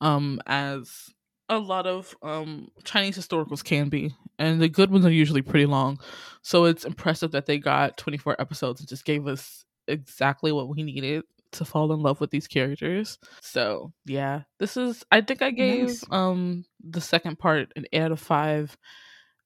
um 0.00 0.40
as 0.46 1.10
a 1.48 1.58
lot 1.58 1.86
of 1.86 2.16
um 2.22 2.70
Chinese 2.84 3.18
historicals 3.18 3.62
can 3.62 3.88
be. 3.88 4.14
And 4.38 4.60
the 4.60 4.68
good 4.68 4.90
ones 4.90 5.04
are 5.04 5.10
usually 5.12 5.42
pretty 5.42 5.66
long. 5.66 6.00
So 6.42 6.64
it's 6.64 6.84
impressive 6.84 7.32
that 7.32 7.46
they 7.46 7.58
got 7.58 7.98
24 7.98 8.40
episodes 8.40 8.80
and 8.80 8.88
just 8.88 9.04
gave 9.04 9.26
us 9.26 9.64
exactly 9.86 10.52
what 10.52 10.68
we 10.68 10.82
needed 10.82 11.24
to 11.52 11.64
fall 11.64 11.92
in 11.92 12.00
love 12.00 12.20
with 12.20 12.30
these 12.30 12.46
characters. 12.48 13.18
So, 13.40 13.92
yeah. 14.06 14.42
This 14.58 14.76
is 14.76 15.04
I 15.10 15.20
think 15.20 15.42
I 15.42 15.50
gave 15.50 15.86
Nice. 15.88 16.04
um 16.10 16.64
the 16.82 17.00
second 17.00 17.38
part 17.38 17.72
an 17.76 17.86
8 17.92 18.02
out 18.02 18.12
of 18.12 18.20
5 18.20 18.76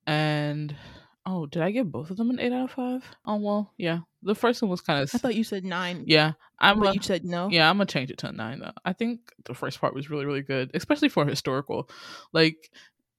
and 0.07 0.75
oh, 1.27 1.47
did 1.47 1.63
I 1.63 1.71
give 1.71 1.91
both 1.91 2.11
of 2.11 2.17
them 2.19 2.31
an 2.31 2.39
8 2.39 2.53
out 2.53 2.65
of 2.65 2.71
5? 2.73 3.05
Oh, 3.27 3.37
well, 3.37 3.73
yeah. 3.79 4.01
The 4.23 4.35
first 4.35 4.61
one 4.61 4.71
was 4.71 4.81
kind 4.83 5.03
of 5.03 5.11
I 5.15 5.19
thought 5.19 5.35
you 5.35 5.45
said 5.45 5.65
nine. 5.65 6.05
yeah, 6.07 6.33
I'm 6.59 6.81
but 6.81 6.91
a- 6.91 6.95
you 6.95 7.03
said 7.03 7.25
no. 7.25 7.49
yeah, 7.51 7.69
I'm 7.69 7.77
gonna 7.77 7.87
change 7.87 8.11
it 8.11 8.19
to 8.19 8.29
a 8.29 8.33
nine 8.33 8.61
though. 8.61 8.73
I 8.85 8.93
think 8.95 9.21
the 9.45 9.55
first 9.55 9.81
part 9.81 9.95
was 9.95 10.09
really, 10.11 10.25
really 10.27 10.43
good, 10.43 10.71
especially 10.75 11.09
for 11.11 11.27
historical. 11.27 11.89
Like 12.33 12.71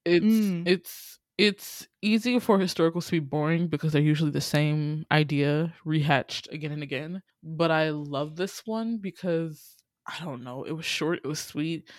it's 0.03 0.25
Mm. 0.25 0.67
it's 0.67 1.19
it's 1.37 1.87
easy 2.01 2.39
for 2.39 2.57
historicals 2.57 3.05
to 3.05 3.11
be 3.11 3.19
boring 3.19 3.67
because 3.67 3.91
they're 3.93 4.01
usually 4.01 4.31
the 4.31 4.41
same 4.41 5.05
idea 5.11 5.73
rehatched 5.85 6.49
again 6.51 6.71
and 6.71 6.83
again. 6.83 7.21
But 7.43 7.71
I 7.71 7.89
love 7.89 8.35
this 8.35 8.61
one 8.65 8.97
because 8.97 9.75
I 10.07 10.23
don't 10.23 10.43
know, 10.43 10.63
it 10.63 10.71
was 10.71 10.85
short, 10.85 11.19
it 11.23 11.27
was 11.27 11.39
sweet, 11.39 11.89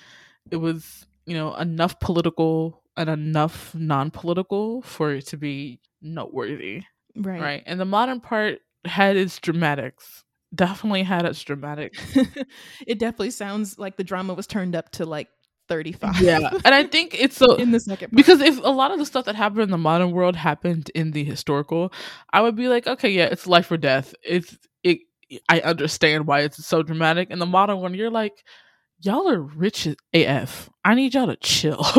it 0.51 0.57
was, 0.57 1.07
you 1.27 1.35
know, 1.37 1.55
enough 1.57 1.99
political 2.01 2.83
and 2.96 3.11
enough 3.11 3.75
non 3.75 4.11
political 4.11 4.83
for 4.83 5.12
it 5.12 5.27
to 5.29 5.37
be 5.37 5.81
noteworthy 6.01 6.83
Right. 7.18 7.40
right 7.40 7.62
and 7.66 7.81
the 7.81 7.87
modern 7.87 8.20
part 8.20 8.59
had 8.85 9.16
its 9.16 9.38
dramatics 9.38 10.22
definitely 10.55 11.03
had 11.03 11.25
its 11.25 11.42
dramatics 11.42 11.99
it 12.87 12.99
definitely 12.99 13.31
sounds 13.31 13.79
like 13.79 13.96
the 13.96 14.05
drama 14.05 14.35
was 14.35 14.46
turned 14.46 14.77
up 14.77 14.90
to 14.92 15.07
like 15.07 15.29
35. 15.68 16.20
yeah 16.20 16.50
and 16.64 16.74
i 16.74 16.85
think 16.85 17.14
it's 17.18 17.37
so 17.37 17.55
in 17.57 17.70
the 17.70 17.81
second 17.81 18.11
part. 18.11 18.16
because 18.16 18.40
if 18.40 18.59
a 18.59 18.70
lot 18.70 18.90
of 18.90 18.98
the 18.98 19.07
stuff 19.07 19.24
that 19.24 19.35
happened 19.35 19.62
in 19.62 19.70
the 19.70 19.79
modern 19.79 20.12
world 20.12 20.37
happened 20.37 20.90
in 20.94 21.12
the 21.12 21.24
historical 21.24 21.92
i 22.33 22.40
would 22.40 22.57
be 22.57 22.68
like 22.68 22.87
okay 22.87 23.11
yeah 23.11 23.24
it's 23.24 23.46
life 23.46 23.70
or 23.70 23.76
death. 23.76 24.14
It's 24.22 24.57
it 24.83 24.98
i 25.48 25.61
understand 25.61 26.26
why 26.26 26.40
it's 26.40 26.64
so 26.64 26.83
dramatic. 26.83 27.31
In 27.31 27.38
the 27.38 27.46
modern 27.46 27.79
one 27.79 27.94
you're 27.94 28.11
like 28.11 28.44
y'all 29.00 29.29
are 29.29 29.40
rich 29.40 29.88
af 30.14 30.70
i 30.85 30.94
need 30.94 31.14
y'all 31.14 31.26
to 31.26 31.37
chill. 31.37 31.85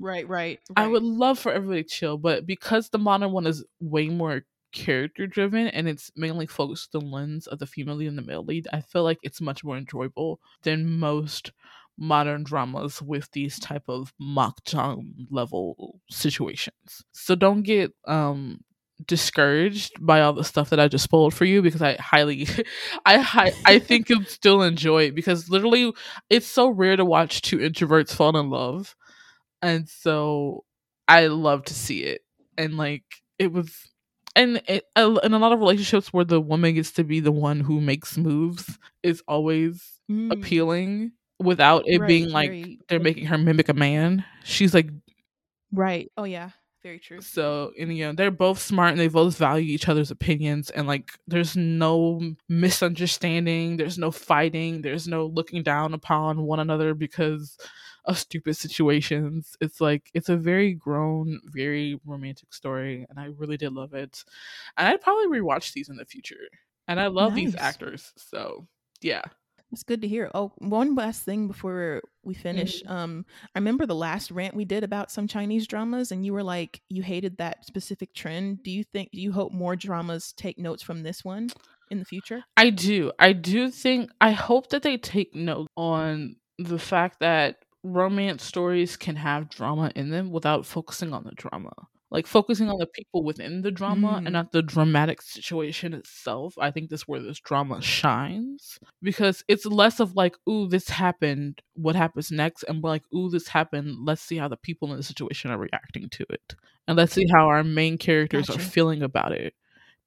Right, 0.00 0.28
right, 0.28 0.58
I 0.76 0.88
would 0.88 1.04
love 1.04 1.38
for 1.38 1.52
everybody 1.52 1.84
to 1.84 1.88
chill, 1.88 2.18
but 2.18 2.44
because 2.44 2.88
the 2.88 2.98
modern 2.98 3.30
one 3.30 3.46
is 3.46 3.64
way 3.78 4.08
more 4.08 4.42
character 4.72 5.28
driven 5.28 5.68
and 5.68 5.86
it's 5.86 6.10
mainly 6.16 6.46
focused 6.46 6.94
on 6.96 7.04
the 7.04 7.06
lens 7.06 7.46
of 7.46 7.60
the 7.60 7.66
female 7.66 7.94
lead 7.94 8.08
and 8.08 8.18
the 8.18 8.22
male 8.22 8.44
lead, 8.44 8.66
I 8.72 8.80
feel 8.80 9.04
like 9.04 9.18
it's 9.22 9.40
much 9.40 9.62
more 9.62 9.76
enjoyable 9.76 10.40
than 10.64 10.98
most 10.98 11.52
modern 11.98 12.42
dramas 12.42 13.00
with 13.02 13.30
these 13.32 13.58
type 13.58 13.84
of 13.88 14.12
makjang 14.20 15.26
level 15.30 16.00
situations. 16.10 17.04
So 17.12 17.34
don't 17.34 17.62
get 17.62 17.92
um 18.06 18.60
discouraged 19.06 19.92
by 20.04 20.20
all 20.20 20.32
the 20.32 20.44
stuff 20.44 20.70
that 20.70 20.80
I 20.80 20.88
just 20.88 21.04
spoiled 21.04 21.34
for 21.34 21.44
you 21.44 21.62
because 21.62 21.82
I 21.82 21.96
highly 21.96 22.46
I 23.06 23.52
I 23.64 23.78
think 23.78 24.08
you'll 24.08 24.24
still 24.24 24.62
enjoy 24.62 25.04
it 25.04 25.14
because 25.14 25.48
literally 25.48 25.92
it's 26.30 26.46
so 26.46 26.68
rare 26.68 26.96
to 26.96 27.04
watch 27.04 27.42
two 27.42 27.58
introverts 27.58 28.14
fall 28.14 28.36
in 28.36 28.50
love. 28.50 28.96
And 29.60 29.88
so 29.88 30.64
I 31.08 31.26
love 31.28 31.64
to 31.66 31.74
see 31.74 32.04
it. 32.04 32.22
And 32.58 32.76
like 32.76 33.04
it 33.38 33.52
was 33.52 33.88
and 34.34 34.62
it, 34.66 34.84
in 34.96 35.34
a 35.34 35.38
lot 35.38 35.52
of 35.52 35.58
relationships 35.58 36.12
where 36.12 36.24
the 36.24 36.40
woman 36.40 36.74
gets 36.74 36.92
to 36.92 37.04
be 37.04 37.20
the 37.20 37.32
one 37.32 37.60
who 37.60 37.80
makes 37.80 38.16
moves 38.16 38.78
is 39.02 39.22
always 39.28 40.00
mm. 40.10 40.32
appealing 40.32 41.12
without 41.42 41.84
it 41.86 41.98
right, 41.98 42.08
being 42.08 42.30
like 42.30 42.50
very, 42.50 42.78
they're 42.88 43.00
making 43.00 43.26
her 43.26 43.38
mimic 43.38 43.68
a 43.68 43.74
man. 43.74 44.24
She's 44.44 44.74
like 44.74 44.88
Right. 45.72 46.10
Oh 46.16 46.24
yeah. 46.24 46.50
Very 46.82 46.98
true. 46.98 47.20
So, 47.20 47.72
and 47.78 47.96
you 47.96 48.06
know, 48.06 48.12
they're 48.12 48.32
both 48.32 48.58
smart 48.58 48.90
and 48.90 49.00
they 49.00 49.06
both 49.06 49.38
value 49.38 49.72
each 49.72 49.88
other's 49.88 50.10
opinions. 50.10 50.68
And 50.70 50.88
like, 50.88 51.12
there's 51.28 51.56
no 51.56 52.34
misunderstanding, 52.48 53.76
there's 53.76 53.98
no 53.98 54.10
fighting, 54.10 54.82
there's 54.82 55.06
no 55.06 55.26
looking 55.26 55.62
down 55.62 55.94
upon 55.94 56.42
one 56.42 56.58
another 56.58 56.94
because 56.94 57.56
of 58.04 58.18
stupid 58.18 58.56
situations. 58.56 59.56
It's 59.60 59.80
like, 59.80 60.10
it's 60.12 60.28
a 60.28 60.36
very 60.36 60.74
grown, 60.74 61.40
very 61.44 62.00
romantic 62.04 62.52
story. 62.52 63.06
And 63.08 63.20
I 63.20 63.26
really 63.36 63.56
did 63.56 63.72
love 63.72 63.94
it. 63.94 64.24
And 64.76 64.88
I'd 64.88 65.00
probably 65.00 65.38
rewatch 65.38 65.72
these 65.72 65.88
in 65.88 65.96
the 65.96 66.04
future. 66.04 66.48
And 66.88 66.98
I 66.98 67.06
love 67.06 67.34
nice. 67.34 67.44
these 67.44 67.56
actors. 67.56 68.12
So, 68.16 68.66
yeah. 69.00 69.22
It's 69.72 69.82
good 69.82 70.02
to 70.02 70.08
hear. 70.08 70.30
Oh, 70.34 70.52
one 70.58 70.94
last 70.94 71.22
thing 71.22 71.48
before 71.48 72.02
we 72.22 72.34
finish. 72.34 72.82
Mm-hmm. 72.82 72.92
Um, 72.92 73.26
I 73.54 73.58
remember 73.58 73.86
the 73.86 73.94
last 73.94 74.30
rant 74.30 74.54
we 74.54 74.66
did 74.66 74.84
about 74.84 75.10
some 75.10 75.26
Chinese 75.26 75.66
dramas, 75.66 76.12
and 76.12 76.26
you 76.26 76.34
were 76.34 76.42
like, 76.42 76.82
you 76.90 77.02
hated 77.02 77.38
that 77.38 77.64
specific 77.64 78.14
trend. 78.14 78.62
Do 78.62 78.70
you 78.70 78.84
think? 78.84 79.10
Do 79.12 79.20
you 79.20 79.32
hope 79.32 79.52
more 79.52 79.74
dramas 79.74 80.34
take 80.34 80.58
notes 80.58 80.82
from 80.82 81.02
this 81.02 81.24
one 81.24 81.48
in 81.90 81.98
the 81.98 82.04
future? 82.04 82.44
I 82.56 82.68
do. 82.68 83.12
I 83.18 83.32
do 83.32 83.70
think. 83.70 84.10
I 84.20 84.32
hope 84.32 84.68
that 84.70 84.82
they 84.82 84.98
take 84.98 85.34
note 85.34 85.68
on 85.76 86.36
the 86.58 86.78
fact 86.78 87.20
that 87.20 87.56
romance 87.82 88.44
stories 88.44 88.96
can 88.96 89.16
have 89.16 89.48
drama 89.48 89.90
in 89.96 90.10
them 90.10 90.30
without 90.30 90.66
focusing 90.66 91.12
on 91.12 91.24
the 91.24 91.32
drama 91.32 91.72
like 92.12 92.26
focusing 92.26 92.68
on 92.68 92.76
the 92.76 92.86
people 92.86 93.24
within 93.24 93.62
the 93.62 93.70
drama 93.70 94.20
mm. 94.20 94.26
and 94.26 94.34
not 94.34 94.52
the 94.52 94.60
dramatic 94.60 95.22
situation 95.22 95.94
itself. 95.94 96.54
I 96.58 96.70
think 96.70 96.90
that's 96.90 97.08
where 97.08 97.20
this 97.20 97.40
drama 97.40 97.80
shines 97.80 98.78
because 99.02 99.42
it's 99.48 99.64
less 99.64 99.98
of 99.98 100.14
like, 100.14 100.36
ooh, 100.46 100.68
this 100.68 100.90
happened, 100.90 101.62
what 101.74 101.96
happens 101.96 102.30
next, 102.30 102.64
and 102.64 102.84
like, 102.84 103.02
ooh, 103.14 103.30
this 103.30 103.48
happened, 103.48 103.96
let's 104.04 104.20
see 104.20 104.36
how 104.36 104.48
the 104.48 104.58
people 104.58 104.90
in 104.90 104.98
the 104.98 105.02
situation 105.02 105.50
are 105.50 105.56
reacting 105.56 106.10
to 106.10 106.26
it. 106.28 106.54
And 106.86 106.98
let's 106.98 107.14
see 107.14 107.26
how 107.32 107.46
our 107.46 107.64
main 107.64 107.96
characters 107.96 108.48
gotcha. 108.48 108.60
are 108.60 108.62
feeling 108.62 109.02
about 109.02 109.32
it. 109.32 109.54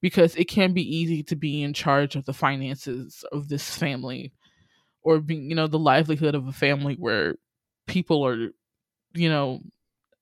Because 0.00 0.36
it 0.36 0.44
can 0.44 0.72
be 0.72 0.96
easy 0.96 1.24
to 1.24 1.34
be 1.34 1.62
in 1.62 1.72
charge 1.72 2.14
of 2.14 2.24
the 2.24 2.34
finances 2.34 3.24
of 3.32 3.48
this 3.48 3.76
family 3.76 4.32
or 5.02 5.18
being, 5.18 5.50
you 5.50 5.56
know, 5.56 5.66
the 5.66 5.78
livelihood 5.78 6.36
of 6.36 6.46
a 6.46 6.52
family 6.52 6.94
where 6.94 7.34
people 7.88 8.24
are 8.24 8.50
you 9.14 9.28
know 9.28 9.60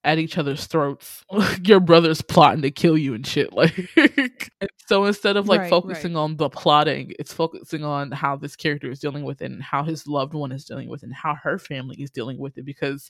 at 0.04 0.18
each 0.18 0.38
other's 0.38 0.66
throats. 0.66 1.24
Your 1.64 1.80
brother's 1.80 2.22
plotting 2.22 2.62
to 2.62 2.70
kill 2.70 2.96
you 2.96 3.14
and 3.14 3.26
shit. 3.26 3.50
Like, 3.54 4.50
so 4.86 5.04
instead 5.04 5.36
of 5.36 5.48
like 5.48 5.62
right, 5.62 5.70
focusing 5.70 6.14
right. 6.14 6.20
on 6.20 6.36
the 6.36 6.50
plotting, 6.50 7.12
it's 7.18 7.32
focusing 7.32 7.84
on 7.84 8.10
how 8.10 8.36
this 8.36 8.56
character 8.56 8.90
is 8.90 9.00
dealing 9.00 9.24
with 9.24 9.40
it 9.40 9.50
and 9.50 9.62
how 9.62 9.82
his 9.82 10.06
loved 10.06 10.34
one 10.34 10.52
is 10.52 10.64
dealing 10.64 10.88
with 10.88 11.02
it 11.02 11.06
and 11.06 11.14
how 11.14 11.34
her 11.34 11.58
family 11.58 11.96
is 12.02 12.10
dealing 12.10 12.38
with 12.38 12.58
it. 12.58 12.64
Because 12.64 13.08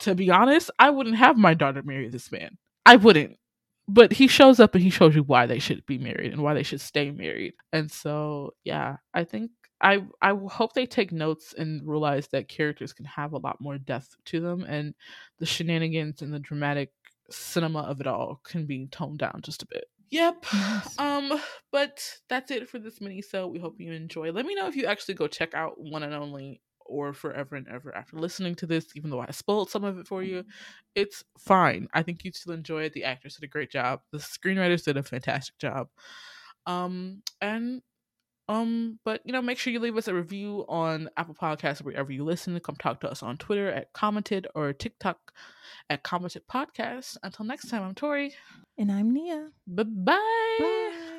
to 0.00 0.14
be 0.14 0.30
honest, 0.30 0.70
I 0.78 0.90
wouldn't 0.90 1.16
have 1.16 1.36
my 1.36 1.54
daughter 1.54 1.82
marry 1.82 2.08
this 2.08 2.30
man. 2.30 2.58
I 2.84 2.96
wouldn't. 2.96 3.38
But 3.88 4.12
he 4.12 4.26
shows 4.26 4.58
up 4.58 4.74
and 4.74 4.82
he 4.82 4.90
shows 4.90 5.14
you 5.14 5.22
why 5.22 5.46
they 5.46 5.60
should 5.60 5.86
be 5.86 5.98
married 5.98 6.32
and 6.32 6.42
why 6.42 6.54
they 6.54 6.64
should 6.64 6.80
stay 6.80 7.12
married. 7.12 7.54
And 7.72 7.90
so, 7.90 8.54
yeah, 8.64 8.96
I 9.14 9.22
think 9.24 9.52
I 9.80 10.04
I 10.22 10.34
hope 10.50 10.72
they 10.72 10.86
take 10.86 11.12
notes 11.12 11.54
and 11.56 11.86
realize 11.86 12.28
that 12.28 12.48
characters 12.48 12.92
can 12.92 13.04
have 13.04 13.32
a 13.32 13.38
lot 13.38 13.60
more 13.60 13.78
depth 13.78 14.16
to 14.26 14.40
them, 14.40 14.62
and 14.62 14.94
the 15.38 15.46
shenanigans 15.46 16.22
and 16.22 16.32
the 16.32 16.38
dramatic 16.38 16.90
cinema 17.30 17.80
of 17.80 18.00
it 18.00 18.06
all 18.06 18.40
can 18.44 18.66
be 18.66 18.86
toned 18.86 19.18
down 19.18 19.40
just 19.42 19.62
a 19.62 19.66
bit. 19.66 19.84
Yep. 20.10 20.46
Um, 20.98 21.40
but 21.72 22.02
that's 22.28 22.50
it 22.50 22.68
for 22.68 22.78
this 22.78 23.00
mini. 23.00 23.20
So 23.20 23.46
we 23.48 23.58
hope 23.58 23.74
you 23.78 23.92
enjoy. 23.92 24.32
Let 24.32 24.46
me 24.46 24.54
know 24.54 24.66
if 24.66 24.76
you 24.76 24.86
actually 24.86 25.14
go 25.14 25.26
check 25.26 25.52
out 25.52 25.78
One 25.78 26.02
and 26.02 26.14
Only 26.14 26.62
or 26.86 27.12
Forever 27.12 27.56
and 27.56 27.68
Ever 27.68 27.94
after 27.94 28.16
listening 28.16 28.54
to 28.56 28.66
this, 28.66 28.86
even 28.94 29.10
though 29.10 29.20
I 29.20 29.30
spoiled 29.30 29.70
some 29.70 29.84
of 29.84 29.98
it 29.98 30.06
for 30.06 30.22
you. 30.22 30.44
It's 30.94 31.22
fine. 31.38 31.88
I 31.92 32.02
think 32.02 32.24
you'd 32.24 32.34
still 32.34 32.54
enjoy 32.54 32.84
it. 32.84 32.92
The 32.94 33.04
actors 33.04 33.34
did 33.34 33.44
a 33.44 33.50
great 33.50 33.70
job. 33.70 34.00
The 34.12 34.18
screenwriters 34.18 34.84
did 34.84 34.96
a 34.96 35.02
fantastic 35.02 35.58
job. 35.58 35.88
Um, 36.64 37.22
and 37.40 37.82
um, 38.48 38.98
but 39.04 39.20
you 39.24 39.32
know, 39.32 39.42
make 39.42 39.58
sure 39.58 39.72
you 39.72 39.80
leave 39.80 39.96
us 39.96 40.08
a 40.08 40.14
review 40.14 40.64
on 40.68 41.10
Apple 41.16 41.34
Podcasts 41.34 41.82
wherever 41.82 42.12
you 42.12 42.24
listen. 42.24 42.58
Come 42.60 42.76
talk 42.76 43.00
to 43.00 43.10
us 43.10 43.22
on 43.22 43.36
Twitter 43.36 43.68
at 43.68 43.92
commented 43.92 44.46
or 44.54 44.72
TikTok 44.72 45.32
at 45.90 46.02
commented 46.02 46.42
podcast. 46.48 47.16
Until 47.22 47.44
next 47.44 47.68
time, 47.68 47.82
I'm 47.82 47.94
Tori. 47.94 48.34
And 48.78 48.92
I'm 48.92 49.12
Nia. 49.12 49.48
Bye-bye. 49.66 50.56
Bye. 50.58 51.12